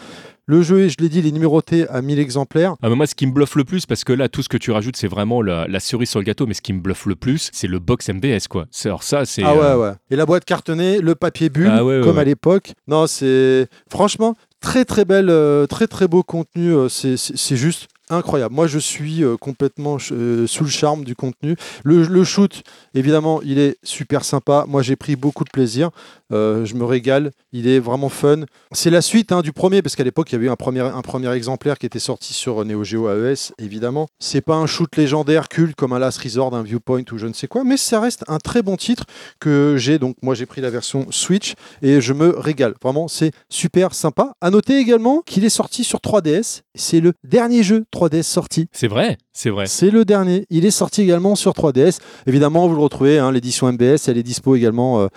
[0.47, 2.75] Le jeu, je l'ai dit, il est numéroté à 1000 exemplaires.
[2.83, 4.57] ah, mais moi, ce qui me bluffe le plus, parce que là, tout ce que
[4.57, 7.07] tu rajoutes, c'est vraiment la, la cerise sur le gâteau, mais ce qui me bluffe
[7.07, 8.67] le plus, c'est le box MBS, quoi.
[8.85, 9.45] Alors ça, c'est.
[9.45, 9.93] Ah euh, ouais.
[10.11, 12.23] Et la boîte cartonnée, le papier bulle, Ah ouais, comme ouais.
[12.23, 12.73] à l'époque.
[12.89, 16.73] Non, c'est franchement très très belle, euh, très très beau contenu.
[16.75, 18.55] euh, c'est juste incroyable.
[18.55, 21.57] Moi, je suis euh, complètement euh, sous le charme du contenu.
[21.85, 22.63] Le shoot,
[22.95, 24.65] évidemment, il est super sympa.
[24.69, 25.91] Moi, j'ai pris beaucoup de plaisir.
[26.33, 27.31] Euh, je me régale.
[27.53, 28.45] Il est vraiment fun.
[28.73, 30.81] C'est la suite hein, du premier, parce qu'à l'époque, il y avait eu un premier,
[30.81, 34.09] un premier exemplaire qui était sorti sur Neo Geo AES, évidemment.
[34.19, 37.33] C'est pas un shoot légendaire culte comme un Last Resort, un Viewpoint ou je ne
[37.33, 39.05] sais quoi, mais ça reste un très bon titre
[39.41, 39.99] que j'ai.
[39.99, 42.75] Donc, moi, j'ai pris la version Switch et je me régale.
[42.83, 44.33] Vraiment, c'est super sympa.
[44.41, 46.63] À noter également qu'il est sorti sur 3DS.
[46.75, 48.69] C'est le dernier jeu 3DS sorti.
[48.73, 49.67] C'est vrai, c'est vrai.
[49.67, 50.47] C'est le dernier.
[50.51, 51.99] Il est sorti également sur 3DS.
[52.27, 55.09] Évidemment, vous le retrouvez, hein, l'édition MBS, elle est dispo également euh, euh,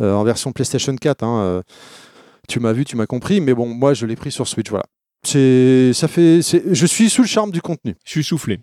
[0.00, 1.22] en version PlayStation 4.
[1.24, 1.62] hein, euh.
[2.48, 4.70] tu m'as vu, tu m'as compris, mais bon, moi je l'ai pris sur Switch.
[4.70, 4.84] Voilà.
[5.24, 7.94] C'est, ça fait, c'est- je suis sous le charme du contenu.
[8.04, 8.60] Je suis soufflé.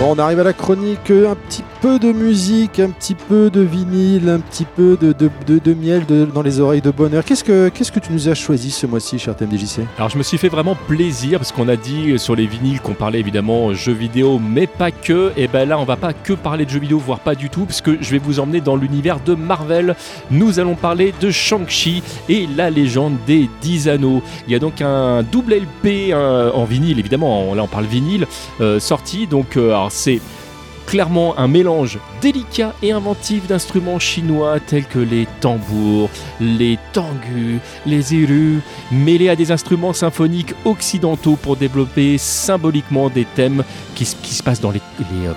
[0.00, 1.10] Bon, on arrive à la chronique.
[1.10, 6.04] Un petit peu de musique, un petit peu de vinyle, un petit peu de, miel
[6.32, 7.24] dans les oreilles de bonheur.
[7.24, 10.48] Qu'est-ce que, tu nous as choisi ce mois-ci, cher TMDJC Alors je me suis fait
[10.48, 14.66] vraiment plaisir parce qu'on a dit sur les vinyles qu'on parlait évidemment jeux vidéo mais
[14.66, 15.32] pas que.
[15.36, 17.64] Et ben là on va pas que parler de jeux vidéo voire pas du tout
[17.64, 19.96] parce que je vais vous emmener dans l'univers de Marvel.
[20.30, 24.22] Nous allons parler de Shang-Chi et la légende des 10 anneaux.
[24.46, 27.54] Il y a donc un double LP en vinyle évidemment.
[27.54, 28.26] Là on parle vinyle
[28.60, 29.26] euh, sorti.
[29.26, 30.20] Donc euh, c'est
[30.86, 36.08] clairement un mélange délicat et inventif d'instruments chinois tels que les tambours,
[36.40, 38.60] les tangus, les érus,
[38.92, 43.64] mêlés à des instruments symphoniques occidentaux pour développer symboliquement des thèmes
[43.94, 45.32] qui, se- passent euh,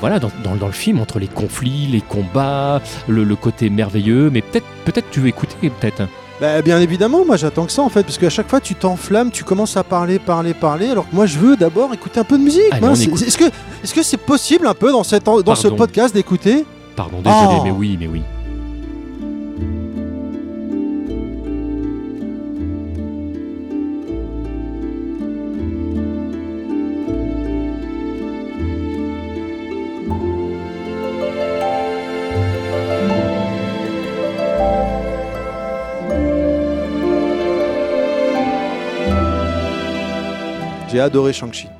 [0.54, 4.30] dans, le film, entre les conflits, les combats, le, le côté merveilleux.
[4.30, 6.04] Mais peut-être peut tu veux écouter, peut-être.
[6.42, 9.30] Bah, bien évidemment, moi j'attends que ça en fait, parce qu'à chaque fois tu t'enflammes,
[9.30, 12.38] tu commences à parler, parler, parler, alors que moi je veux d'abord écouter un peu
[12.38, 12.62] de musique.
[12.72, 12.86] Allez.
[13.84, 16.66] Est-ce que c'est possible un peu dans, cette, dans ce podcast d'écouter?
[16.96, 17.64] Pardon, désolé, Oh.
[17.66, 18.22] mais oui, mais oui.
[40.92, 41.79] J'ai adoré Shang-Chi.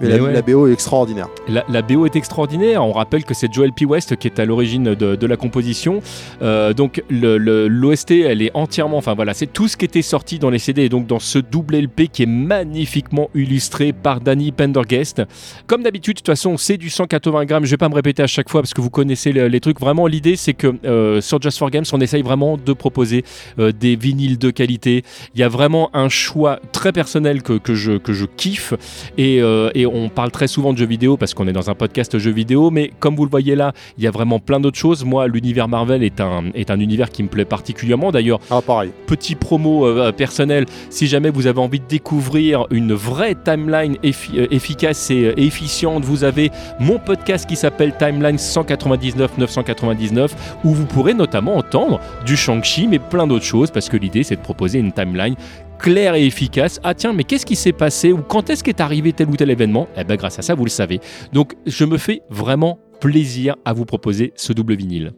[0.00, 0.32] Mais, Mais la, ouais.
[0.32, 1.28] la BO est extraordinaire.
[1.48, 2.84] La, la BO est extraordinaire.
[2.84, 3.84] On rappelle que c'est Joel P.
[3.84, 6.00] West qui est à l'origine de, de la composition.
[6.42, 10.50] Euh, donc l'OST, elle est entièrement, enfin voilà, c'est tout ce qui était sorti dans
[10.50, 15.22] les CD et donc dans ce double LP qui est magnifiquement illustré par Danny Pendergast.
[15.66, 17.64] Comme d'habitude, de toute façon, c'est du 180 grammes.
[17.64, 19.80] Je vais pas me répéter à chaque fois parce que vous connaissez les, les trucs.
[19.80, 23.24] Vraiment, l'idée c'est que euh, sur Just for Games, on essaye vraiment de proposer
[23.58, 25.02] euh, des vinyles de qualité.
[25.34, 28.74] Il y a vraiment un choix très personnel que, que je, que je kiffe
[29.16, 31.74] et, euh, et on parle très souvent de jeux vidéo parce qu'on est dans un
[31.74, 34.78] podcast jeux vidéo, mais comme vous le voyez là, il y a vraiment plein d'autres
[34.78, 35.04] choses.
[35.04, 38.10] Moi, l'univers Marvel est un, est un univers qui me plaît particulièrement.
[38.12, 38.90] D'ailleurs, Ah, pareil.
[39.06, 44.38] petit promo euh, personnel, si jamais vous avez envie de découvrir une vraie timeline effi-
[44.38, 50.74] euh, efficace et euh, efficiente, vous avez mon podcast qui s'appelle Timeline 199 999 où
[50.74, 54.40] vous pourrez notamment entendre du Shang-Chi mais plein d'autres choses parce que l'idée c'est de
[54.40, 55.34] proposer une timeline
[55.78, 56.80] claire et efficace.
[56.82, 59.50] Ah tiens, mais qu'est-ce qui s'est passé ou quand est-ce qu'est arrivé tel ou tel
[59.50, 59.88] événement?
[59.96, 61.00] Eh bien grâce à ça, vous le savez.
[61.32, 65.12] Donc je me fais vraiment plaisir à vous proposer ce double vinyle.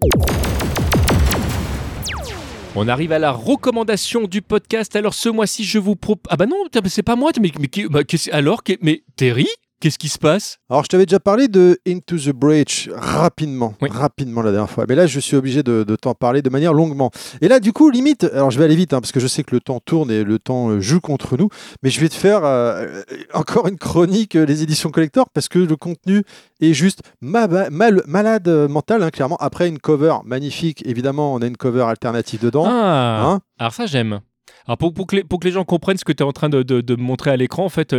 [2.76, 4.94] On arrive à la recommandation du podcast.
[4.94, 6.30] Alors ce mois-ci, je vous propose.
[6.30, 7.32] Ah bah non, mais c'est pas moi.
[7.40, 8.00] Mais, mais qui- bah,
[8.32, 9.48] alors, mais Terry,
[9.80, 10.58] qu'est-ce qui se passe?
[10.68, 13.88] Alors, je t'avais déjà parlé de Into the Breach rapidement, Oui.
[13.90, 14.84] rapidement la dernière fois.
[14.88, 17.10] Mais là, je suis obligé de, de t'en parler de manière longuement.
[17.40, 19.42] Et là, du coup, limite, alors je vais aller vite hein, parce que je sais
[19.42, 21.48] que le temps tourne et le temps euh, joue contre nous.
[21.82, 23.02] Mais je vais te faire euh,
[23.34, 26.22] encore une chronique euh, les éditions collector parce que le contenu
[26.60, 29.36] est juste ma- mal- malade mental, hein, clairement.
[29.38, 32.64] Après une cover magnifique, évidemment, on a une cover alternative dedans.
[32.66, 34.20] Ah, Hein alors ça j'aime.
[34.66, 37.36] Alors pour, que les, gens comprennent ce que tu es en train de, montrer à
[37.36, 37.94] l'écran, en fait,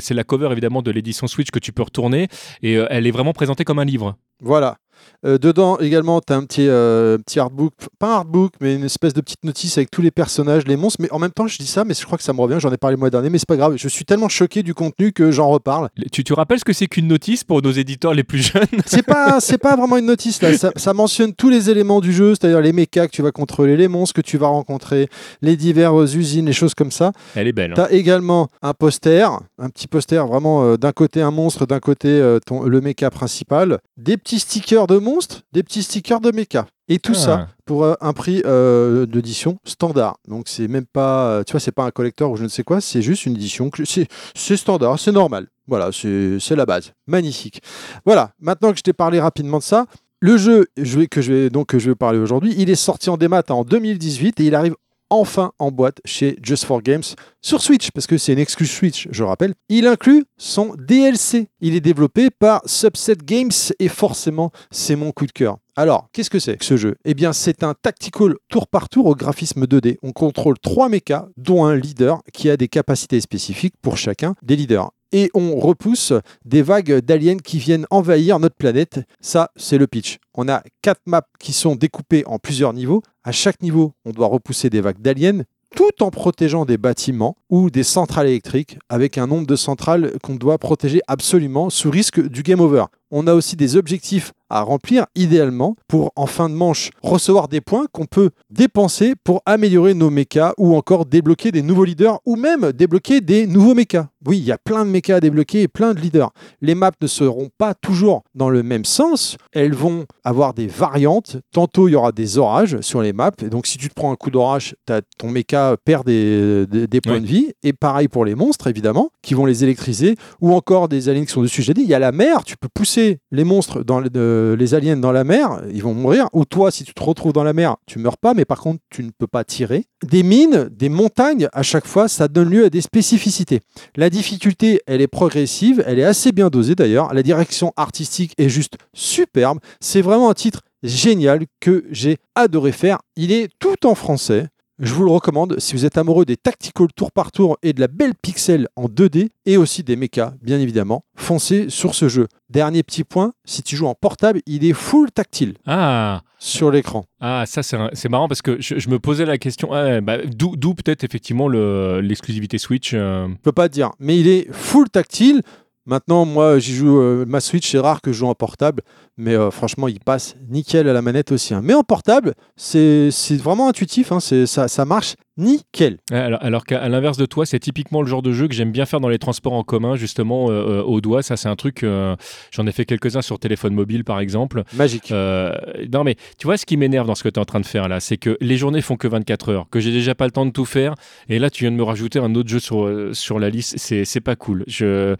[0.00, 2.28] c'est la cover évidemment de l'édition Switch que tu peux retourner
[2.62, 4.16] et euh, elle est vraiment présentée comme un livre.
[4.40, 4.76] Voilà.
[5.24, 8.84] Euh, dedans également, tu as un petit, euh, petit artbook, pas un artbook, mais une
[8.84, 10.98] espèce de petite notice avec tous les personnages, les monstres.
[11.00, 12.72] Mais en même temps, je dis ça, mais je crois que ça me revient, j'en
[12.72, 13.74] ai parlé le mois dernier, mais c'est pas grave.
[13.76, 15.88] Je suis tellement choqué du contenu que j'en reparle.
[16.10, 18.66] Tu, tu rappelles ce que c'est qu'une notice pour nos éditeurs les plus jeunes?
[18.86, 20.56] C'est pas, c'est pas vraiment une notice là.
[20.56, 23.76] Ça, ça mentionne tous les éléments du jeu, c'est-à-dire les mechas que tu vas contrôler,
[23.76, 25.08] les monstres que tu vas rencontrer,
[25.40, 27.12] les diverses usines, les choses comme ça.
[27.34, 27.72] Elle est belle.
[27.72, 27.74] hein.
[27.76, 31.80] Tu as également un poster, un petit poster vraiment euh, d'un côté un monstre, d'un
[31.80, 36.66] côté ton, le mecha principal, des petits stickers de monstres, des petits stickers de mecha.
[36.88, 37.18] Et tout Ah.
[37.18, 40.16] ça pour euh, un prix euh, d'édition standard.
[40.28, 42.62] Donc c'est même pas, euh, tu vois, c'est pas un collector ou je ne sais
[42.64, 45.46] quoi, c'est juste une édition, que- c'est standard, c'est normal.
[45.68, 46.92] Voilà, c'est la base.
[47.06, 47.62] Magnifique.
[48.04, 49.86] Voilà, maintenant que je t'ai parlé rapidement de ça,
[50.20, 52.74] le jeu je vais, que je vais donc que je vais parler aujourd'hui, il est
[52.74, 54.74] sorti en démat en 2018 et il arrive
[55.12, 57.02] enfin en boîte chez Just for Games
[57.42, 59.54] sur Switch, parce que c'est une exclus Switch, je rappelle.
[59.68, 61.48] Il inclut son DLC.
[61.60, 65.58] Il est développé par Subset Games et forcément, c'est mon coup de cœur.
[65.76, 66.96] Alors, qu'est-ce que c'est que ce jeu?
[67.04, 69.96] Eh bien, c'est un tactical tour par tour au graphisme 2D.
[70.02, 74.56] On contrôle trois mechas, dont un leader qui a des capacités spécifiques pour chacun des
[74.56, 74.90] leaders.
[75.12, 76.12] Et on repousse
[76.44, 79.00] des vagues d'aliens qui viennent envahir notre planète.
[79.20, 80.18] Ça, c'est le pitch.
[80.34, 83.02] On a quatre maps qui sont découpées en plusieurs niveaux.
[83.22, 85.42] À chaque niveau, on doit repousser des vagues d'aliens
[85.74, 90.34] tout en protégeant des bâtiments ou des centrales électriques avec un nombre de centrales qu'on
[90.34, 92.84] doit protéger absolument sous risque du game over.
[93.12, 97.62] On a aussi des objectifs à remplir idéalement pour en fin de manche recevoir des
[97.62, 102.36] points qu'on peut dépenser pour améliorer nos mechas ou encore débloquer des nouveaux leaders ou
[102.36, 104.08] même débloquer des nouveaux mechas.
[104.26, 106.30] Oui, il y a plein de mechas à débloquer et plein de leaders.
[106.60, 111.38] Les maps ne seront pas toujours dans le même sens, elles vont avoir des variantes.
[111.52, 114.12] Tantôt il y aura des orages sur les maps et donc si tu te prends
[114.12, 114.76] un coup d'orage,
[115.16, 119.08] ton mecha perd des, des- des points de vie et pareil pour les monstres évidemment
[119.22, 121.62] qui vont les électriser ou encore des aliens qui sont dessus.
[121.62, 124.56] J'ai dit, il y a la mer, tu peux pousser les monstres, dans le- de-
[124.58, 126.28] les aliens dans la mer, ils vont mourir.
[126.32, 128.80] Ou toi, si tu te retrouves dans la mer, tu meurs pas, mais par contre,
[128.90, 129.84] tu ne peux pas tirer.
[130.04, 133.60] Des mines, des montagnes, à chaque fois, ça donne lieu à des spécificités.
[133.96, 137.12] La difficulté, elle est progressive, elle est assez bien dosée d'ailleurs.
[137.14, 139.58] La direction artistique est juste superbe.
[139.80, 142.98] C'est vraiment un titre génial que j'ai adoré faire.
[143.16, 144.48] Il est tout en français.
[144.78, 147.80] Je vous le recommande si vous êtes amoureux des tactical tour par tour et de
[147.80, 151.04] la belle pixel en 2D et aussi des mechas, bien évidemment.
[151.14, 152.26] Foncez sur ce jeu.
[152.48, 157.04] Dernier petit point, si tu joues en portable, il est full tactile Ah, sur l'écran.
[157.20, 160.56] ah ça c'est marrant parce que je, je me posais la question, ah, bah, d'où
[160.56, 162.92] d'où peut-être effectivement le- l'exclusivité Switch.
[162.94, 165.42] euh, Je peux pas te dire, mais il est full tactile.
[165.84, 168.82] Maintenant, moi, j'y joue euh, ma Switch, c'est rare que je joue en portable,
[169.16, 171.54] mais euh, franchement, il passe nickel à la manette aussi.
[171.54, 171.60] hein.
[171.62, 175.98] Mais en portable, c'est vraiment intuitif, hein, ça, ça marche nickel.
[176.10, 178.86] Alors, alors qu'à l'inverse de toi, c'est typiquement le genre de jeu que j'aime bien
[178.86, 181.22] faire dans les transports en commun, justement, euh, euh, au doigt.
[181.22, 182.16] Ça, c'est un truc, euh,
[182.50, 184.64] j'en ai fait quelques-uns sur téléphone mobile, par exemple.
[184.74, 185.10] Magique.
[185.10, 185.52] Euh,
[185.92, 187.66] non, mais tu vois, ce qui m'énerve dans ce que tu es en train de
[187.66, 190.32] faire là, c'est que les journées font que 24 heures, que j'ai déjà pas le
[190.32, 190.94] temps de tout faire.
[191.28, 193.76] Et là, tu viens de me rajouter un autre jeu sur, sur la liste.
[193.78, 194.64] C'est pas cool.
[194.66, 195.16] Je,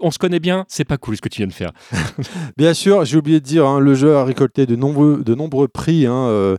[0.00, 1.72] on se connaît bien, c'est pas cool ce que tu viens de faire.
[2.56, 5.68] Bien sûr, j'ai oublié de dire, hein, le jeu a récolté de nombreux, de nombreux
[5.68, 6.56] prix hein,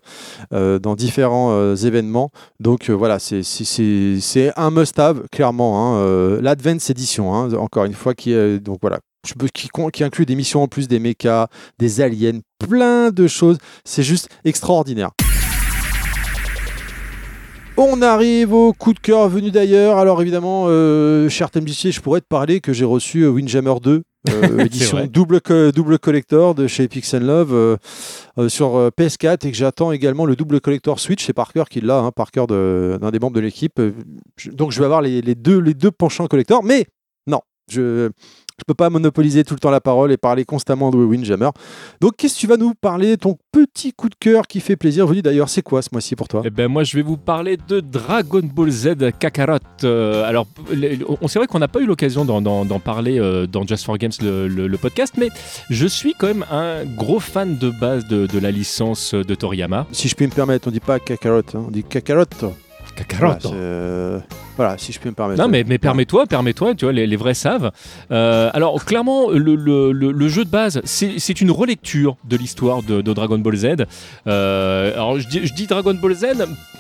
[0.52, 2.32] dans différents événements.
[2.60, 3.42] Donc euh, voilà, c'est-
[4.58, 5.96] un must-have, clairement.
[5.96, 8.34] hein, euh, L'Advance Edition, hein, encore une fois, qui
[9.92, 11.48] qui inclut des missions en plus, des mechas,
[11.78, 13.58] des aliens, plein de choses.
[13.86, 15.12] C'est juste extraordinaire.
[17.78, 19.98] On arrive au coup de cœur venu d'ailleurs.
[19.98, 24.04] Alors évidemment, euh, cher TMDC, je pourrais te parler que j'ai reçu euh, Windjammer 2,
[24.30, 27.78] euh, édition double, co- double collector de chez Pix Love euh,
[28.38, 31.26] euh, sur euh, PS4 et que j'attends également le double collector Switch.
[31.26, 33.80] C'est Parker qui l'a, hein, Parker de- d'un des membres de l'équipe.
[34.52, 36.64] Donc je vais avoir les, les deux, les deux penchants collector.
[36.64, 36.86] Mais
[37.28, 37.40] non,
[37.72, 38.10] je
[38.60, 41.50] je peux pas monopoliser tout le temps la parole et parler constamment de Windjammer.
[42.02, 45.08] Donc qu'est-ce que tu vas nous parler Ton petit coup de cœur qui fait plaisir.
[45.08, 46.42] Venu d'ailleurs, c'est quoi ce mois-ci pour toi?
[46.46, 49.58] Eh ben moi je vais vous parler de Dragon Ball Z Kakarot.
[49.84, 50.48] Euh, alors
[51.22, 54.12] on c'est vrai qu'on n'a pas eu l'occasion d'en, parler euh, dans Just for Games
[54.22, 55.30] le, le- le podcast, mais
[55.70, 59.88] je suis quand même un gros fan de base de, de la licence de Toriyama.
[59.92, 62.26] Si je puis me permettre, on dit pas Kakarot, hein, on dit Kakarot.
[63.20, 64.20] Voilà, c'est, euh,
[64.58, 65.42] voilà, si je peux me permettre.
[65.42, 67.72] Non mais, mais permets-toi, permets-toi, tu vois, les, les vrais savent.
[68.12, 72.84] Euh, alors clairement, le, le- le- le jeu de base, c'est une relecture de l'histoire
[72.84, 73.68] de, de Dragon Ball Z.
[74.28, 76.26] Euh, alors je dis, je dis Dragon Ball Z,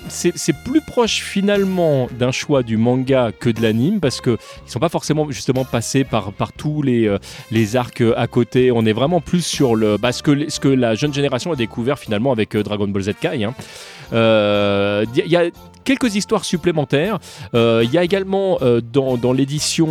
[0.07, 4.80] c'est plus proche finalement d'un choix du manga que de l'anime parce que ils sont
[4.80, 7.13] pas forcément justement passés par, par tous les,
[7.51, 8.72] les arcs à côté.
[8.72, 11.55] On est vraiment plus sur le, bah, ce, que, ce que la jeune génération a
[11.55, 13.43] découvert finalement avec Dragon Ball Z Kai.
[13.43, 13.53] hein.
[14.11, 15.43] Il il y a
[15.89, 17.17] quelques histoires supplémentaires.
[17.55, 19.87] Euh, Il y a également euh, dans, dans l'édition.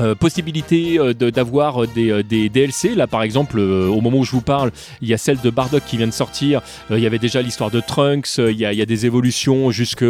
[0.00, 2.94] Euh, possibilité euh, d'avoir euh, des, DLC.
[2.94, 4.70] Là, par exemple, au moment où je vous parle,
[5.00, 6.60] il y a celle de Bardock qui vient de sortir.
[6.90, 8.38] Il y avait déjà l'histoire de Trunks.
[8.38, 10.04] il, y a, des évolutions jusque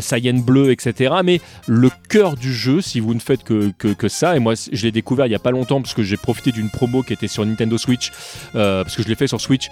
[0.00, 1.14] Saiyan bleu, etc.
[1.24, 4.92] Mais le cœur du jeu, si vous ne faites que, ça, et moi je l'ai
[4.92, 7.44] découvert il y a pas longtemps parce que j'ai profité d'une promo qui était sur
[7.44, 8.10] Nintendo Switch,
[8.52, 9.68] parce que je l'ai fait sur Switch,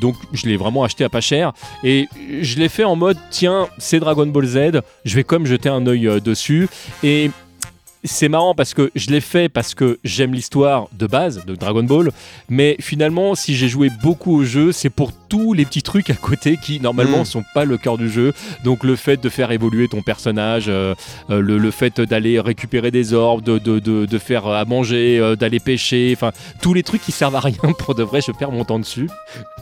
[0.00, 1.52] donc je l'ai vraiment acheté à pas cher.
[1.84, 2.08] Et
[2.40, 5.86] je l'ai fait en mode, tiens, c'est Dragon Ball Z, je vais même jeter un
[5.86, 6.68] œil dessus.
[7.02, 7.30] Et
[8.04, 11.82] c'est marrant parce que je l'ai fait parce que j'aime l'histoire de base de Dragon
[11.82, 12.10] Ball,
[12.48, 16.14] mais finalement, si j'ai joué beaucoup au jeu, c'est pour tous les petits trucs à
[16.14, 17.24] côté qui normalement Mm.
[17.26, 18.32] sont pas le cœur du jeu.
[18.64, 20.94] Donc le fait de faire évoluer ton personnage, euh,
[21.30, 25.18] euh, le, le fait d'aller récupérer des orbes, de, de, de, de faire à manger,
[25.18, 26.32] euh, d'aller pêcher, enfin
[26.62, 29.08] tous les trucs qui servent à rien pour de vrai, je perds mon temps dessus.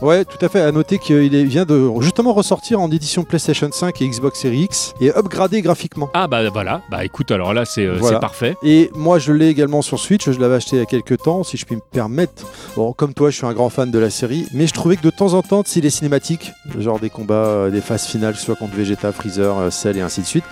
[0.01, 0.61] Ouais, tout à fait.
[0.61, 4.93] À noter qu'il vient de justement ressortir en édition PlayStation 5 et Xbox Series X
[5.01, 6.09] et upgradé graphiquement.
[6.13, 8.19] Ah bah voilà, bah écoute, alors là c'est euh, Voilà.
[8.63, 10.29] Et moi, je l'ai également sur Switch.
[10.29, 12.43] Je l'avais acheté il y a quelques temps, si je puis me permettre.
[12.75, 15.03] Bon, comme toi, je suis un grand fan de la série, mais je trouvais que
[15.03, 18.55] de temps en temps, si les cinématiques, genre des combats, euh, des phases finales, soit
[18.55, 20.45] contre Vegeta, Freezer, euh, Cell et ainsi de suite,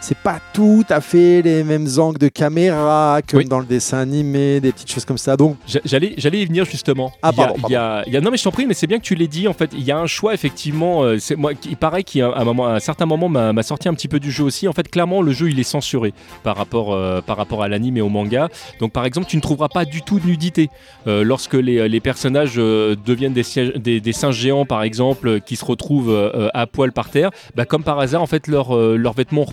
[0.00, 3.44] c'est pas tout à fait les mêmes angles de caméra Oui.
[3.46, 5.36] dans le dessin animé, des petites choses comme ça.
[5.36, 7.12] Donc, J'a- J'allais, j'allais y venir justement.
[7.22, 8.50] Ah, Il y a- pardon, il y a- il y a- non mais je t'en
[8.50, 9.48] prie, mais c'est bien que tu l'aies dit.
[9.48, 11.02] En fait, il y a un choix effectivement.
[11.02, 13.88] euh, c'est moi, il paraît a un moment, à un certain moment, m'a, m'a sorti
[13.88, 14.68] un petit peu du jeu aussi.
[14.68, 17.96] En fait, clairement, le jeu il est censuré par rapport, euh, par rapport à l'anime
[17.96, 18.48] et au manga.
[18.80, 20.68] Donc, par exemple, tu ne trouveras pas du tout de nudité
[21.06, 25.56] Euh, lorsque les, les personnages deviennent des, sièges- des, des singes géants, par exemple, qui
[25.56, 27.30] se retrouvent à poil par terre.
[27.54, 29.46] Bah, comme par hasard, en fait, leurs leurs vêtements ont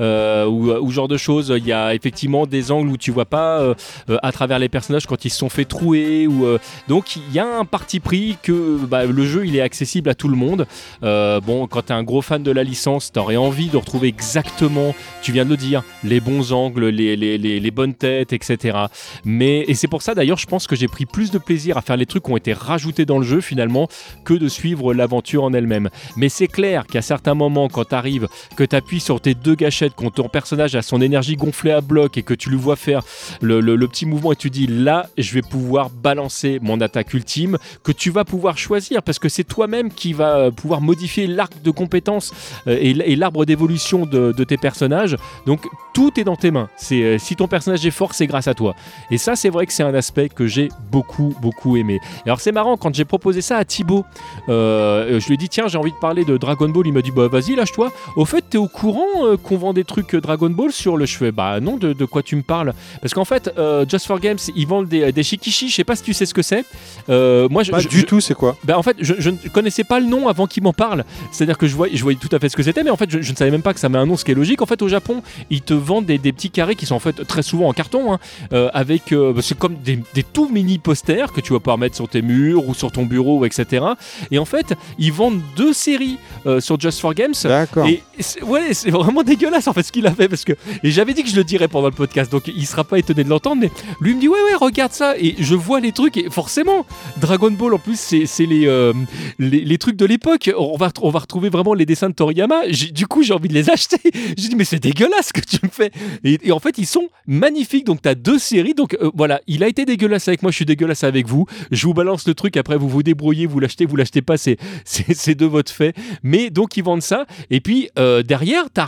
[0.00, 1.52] euh, ou, ou genre de choses.
[1.56, 3.74] Il y a effectivement des angles où tu vois pas euh,
[4.10, 7.32] euh, à travers les personnages quand ils se sont fait trouer ou euh, donc il
[7.32, 10.36] y a un parti pris que bah, le jeu il est accessible à tout le
[10.36, 10.66] monde.
[11.02, 14.94] Euh, bon quand t'es un gros fan de la licence t'aurais envie de retrouver exactement
[15.22, 18.78] tu viens de le dire les bons angles les, les, les, les bonnes têtes etc
[19.24, 21.82] mais et c'est pour ça d'ailleurs je pense que j'ai pris plus de plaisir à
[21.82, 23.88] faire les trucs qui ont été rajoutés dans le jeu finalement
[24.24, 25.90] que de suivre l'aventure en elle-même.
[26.16, 30.10] Mais c'est clair qu'à certains moments quand t'arrives que t'appuies sur tes deux gâchettes quand
[30.10, 33.02] ton personnage a son énergie gonflée à bloc et que tu lui vois faire
[33.40, 37.14] le, le- le petit mouvement et tu dis là je vais pouvoir balancer mon attaque
[37.14, 41.28] ultime que tu vas pouvoir choisir parce que c'est toi-même qui va euh, pouvoir modifier
[41.28, 42.32] l'arc de compétences
[42.66, 45.16] euh, et, l'arbre d'évolution de, tes personnages.
[45.46, 45.60] Donc
[45.94, 46.68] tout est dans tes mains.
[46.76, 48.74] C'est euh, si ton personnage est fort c'est grâce à toi.
[49.12, 52.00] Et ça c'est vrai que c'est un aspect que j'ai beaucoup beaucoup aimé.
[52.24, 54.04] Alors c'est marrant quand j'ai proposé ça à Thibaut
[54.48, 57.12] je lui ai dit tiens j'ai envie de parler de Dragon Ball il m'a dit
[57.12, 57.92] bah vas-y lâche-toi.
[58.16, 61.30] Au fait t'es au courant qu'on vend des trucs euh, Dragon Ball sur le cheveu
[61.30, 64.38] bah non de, de quoi tu me parles parce qu'en fait euh, Just for Games
[64.54, 66.64] ils vendent des, des shikishi je sais pas si tu sais ce que c'est
[67.08, 68.56] Euh, moi je, pas je- du je- tout, c'est quoi?
[68.64, 71.04] Bah en fait, je, ne connaissais pas le nom avant qu'il m'en parle.
[71.30, 73.08] C'est-à-dire que je voyais, je voyais tout à fait ce que c'était, mais en fait,
[73.10, 74.60] je, ne savais même pas que ça met un nom, ce qui est logique.
[74.62, 77.24] En fait, au Japon, ils te vendent des, des petits carrés qui sont en fait
[77.26, 78.18] très souvent en carton, hein,
[78.52, 81.94] euh, avec, bah, c'est comme des, des tout mini posters que tu vas pouvoir mettre
[81.96, 83.84] sur tes murs ou sur ton bureau, etc.
[84.30, 86.18] Et en fait, ils vendent deux séries
[86.60, 87.34] sur Just for Games.
[87.44, 87.86] D'accord.
[87.86, 90.52] Et c'est- ouais, c'est vraiment dégueulasse en fait ce qu'il a fait parce que
[90.82, 93.24] et j'avais dit que je le dirais pendant le podcast donc il sera pas étonné
[93.24, 93.70] de l'entendre mais
[94.00, 96.86] lui me dit ouais ouais regarde ça et je vois les trucs et forcément
[97.20, 98.92] Dragon Ball en plus c'est les, euh,
[99.38, 102.68] les les trucs de l'époque on va on va retrouver vraiment les dessins de Toriyama
[102.68, 103.98] du coup j'ai envie de les acheter
[104.36, 105.90] j'ai dit mais c'est dégueulasse ce que tu me fais
[106.24, 109.64] et, en fait ils sont magnifiques donc tu as deux séries donc euh, voilà il
[109.64, 112.56] a été dégueulasse avec moi je suis dégueulasse avec vous je vous balance le truc
[112.56, 114.56] après vous vous débrouillez vous l'achetez vous l'achetez pas c'est
[115.34, 118.84] de votre fait mais donc ils vendent ça et puis euh, derrière t'as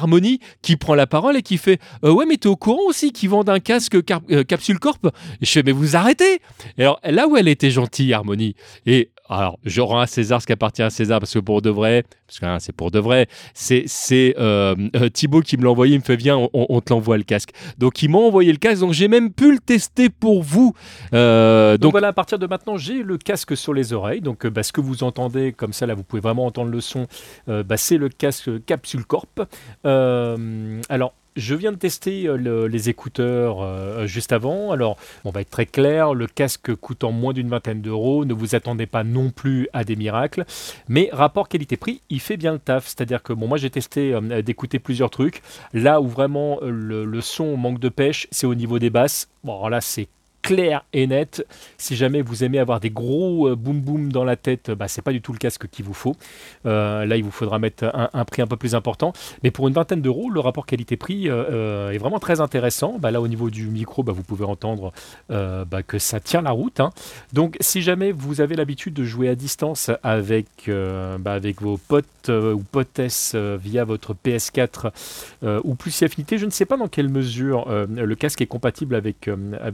[0.63, 3.31] Qui prend la parole et qui fait euh, ouais mais t'es au courant aussi qu'ils
[3.31, 5.07] vendent un casque euh, Capsule Corp?
[5.41, 6.41] Je fais mais vous arrêtez!
[6.79, 8.55] Alors là où elle était gentille Harmony
[8.87, 11.71] et alors, je rends à César ce qui appartient à César parce que pour de
[11.71, 13.85] vrai, parce que hein, c'est pour de vrai, c'est
[14.39, 17.17] euh, euh, Thibaut qui me l'a envoyé, il me fait viens, on, on te l'envoie
[17.19, 17.51] le casque.
[17.79, 20.73] Donc il m'a envoyé le casque, donc j'ai même pu le tester pour vous.
[21.15, 24.21] Euh, Donc, donc voilà, à partir de maintenant, j'ai le casque sur les oreilles.
[24.21, 27.07] Donc bah, ce que vous entendez, comme ça, là, vous pouvez vraiment entendre le son.
[27.49, 29.41] euh, bah, c'est le casque Capsule Corp.
[29.85, 31.13] Alors.
[31.39, 34.73] Je viens de tester euh, le- les écouteurs euh, juste avant.
[34.73, 38.55] Alors, on va être très clair, le casque coûtant moins d'une vingtaine d'euros, ne vous
[38.57, 40.45] attendez pas non plus à des miracles.
[40.89, 42.87] Mais rapport qualité-prix, il fait bien le taf.
[42.87, 45.43] C'est-à-dire que moi j'ai testé euh, d'écouter plusieurs trucs.
[45.73, 49.29] Là où vraiment le, son manque de pêche, c'est au niveau des basses.
[49.45, 50.09] Bon, là c'est
[50.49, 51.47] clair et net.
[51.77, 55.03] Si jamais vous aimez avoir des gros euh, boum boum dans la tête, bah, c'est
[55.03, 56.17] pas du tout le casque qu'il vous faut.
[56.65, 59.13] Euh, là, il vous faudra mettre un, prix un peu plus important.
[59.43, 62.99] Mais pour une vingtaine d'euros, le rapport qualité-prix euh, est vraiment très intéressant.
[62.99, 64.93] Bah, là, au niveau du micro, bah, vous pouvez entendre
[65.29, 66.81] bah, que ça tient la route.
[66.81, 66.91] hein.
[67.33, 70.71] Donc, si jamais vous avez l'habitude de jouer à distance avec,
[71.25, 74.93] avec vos potes ou potesses via votre PS4
[75.43, 78.47] euh, ou plus si affinité, je ne sais pas dans quelle mesure le casque est
[78.47, 79.29] compatible avec,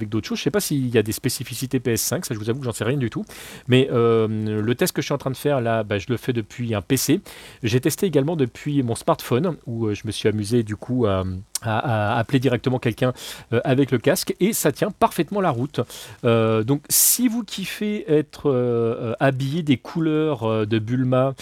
[0.09, 0.39] d'autres choses.
[0.39, 2.73] Je sais pas s'il y a des spécificités PS5, ça je vous avoue que j'en
[2.73, 3.25] sais rien du tout.
[3.69, 4.27] Mais euh,
[4.61, 6.75] le test que je suis en train de faire là, bah, je le fais depuis
[6.75, 7.21] un PC.
[7.62, 11.25] J'ai testé également depuis mon smartphone où euh, je me suis amusé du coup à,
[11.67, 13.12] à- appeler directement quelqu'un
[13.53, 15.81] euh, avec le casque et ça tient parfaitement la route.
[16.25, 21.35] Euh, donc si vous kiffez être euh, habillé des couleurs de Bulma,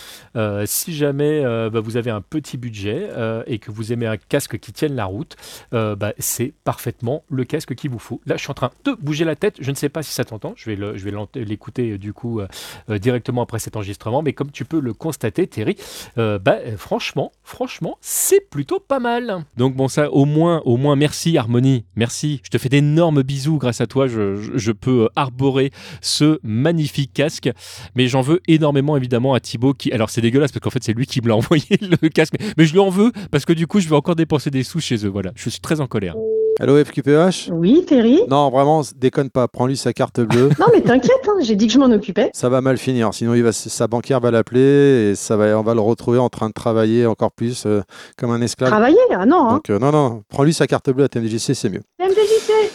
[0.65, 3.09] si jamais bah, vous avez un petit budget
[3.47, 5.37] et que vous aimez un casque qui tienne la route,
[5.73, 8.21] bah, c'est parfaitement le casque qu'il vous faut.
[8.27, 9.57] Là, je suis en train de bouger la tête.
[9.61, 10.55] Je ne sais pas si ça t'entend.
[10.57, 12.41] Je vais l'écouter du coup
[12.89, 14.23] directement après cet enregistrement.
[14.23, 15.77] Mais comme tu peux le constater, Terry,
[16.19, 19.45] euh, bah, franchement, franchement, c'est plutôt pas mal.
[19.57, 21.85] Donc bon ça au moins au moins merci Harmonie.
[21.97, 22.41] Merci.
[22.45, 24.07] Je te fais d'énormes bisous grâce à toi.
[24.07, 27.51] Je, je- peux euh, arborer ce magnifique casque.
[27.95, 30.93] Mais j'en veux énormément évidemment à Thibaut qui alors c'est dégueulasse parce qu'en fait c'est
[30.95, 32.35] lui qui me l'a envoyé le casque.
[32.57, 34.81] Mais je lui en veux parce que du coup je vais encore dépenser des sous
[34.81, 35.09] chez eux.
[35.11, 35.33] Voilà.
[35.37, 36.15] Je suis très en colère
[36.61, 38.21] Allô FQPH Oui, Terry?
[38.29, 39.49] Non, vraiment, déconne pas.
[39.49, 40.51] Prends-lui sa carte bleue.
[40.61, 42.31] Non, mais t'inquiète, hein, j'ai dit que je m'en occupais.
[42.35, 43.13] ça va mal finir.
[43.15, 46.29] Sinon, il va, sa banquière va l'appeler et ça va, on va le retrouver en
[46.29, 47.81] train de travailler encore plus euh,
[48.19, 48.71] comme un esclave.
[48.71, 48.97] Travailler?
[49.11, 49.53] Ah non, hein.
[49.55, 51.83] Donc, euh, non, non, prends-lui sa carte bleue à TMDJC, c'est mieux.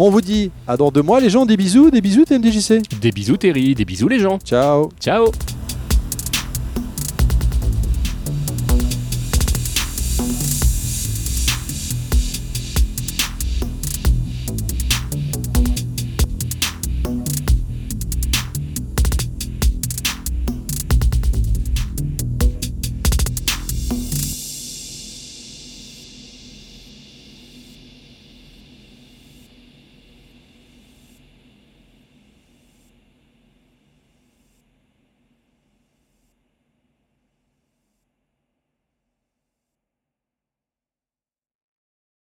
[0.00, 1.46] On vous dit à dans deux mois, les gens.
[1.46, 2.82] Des bisous, des bisous, TMDJC.
[3.00, 4.40] Des bisous Terry, des bisous les gens.
[4.44, 4.88] Ciao.
[5.00, 5.26] Ciao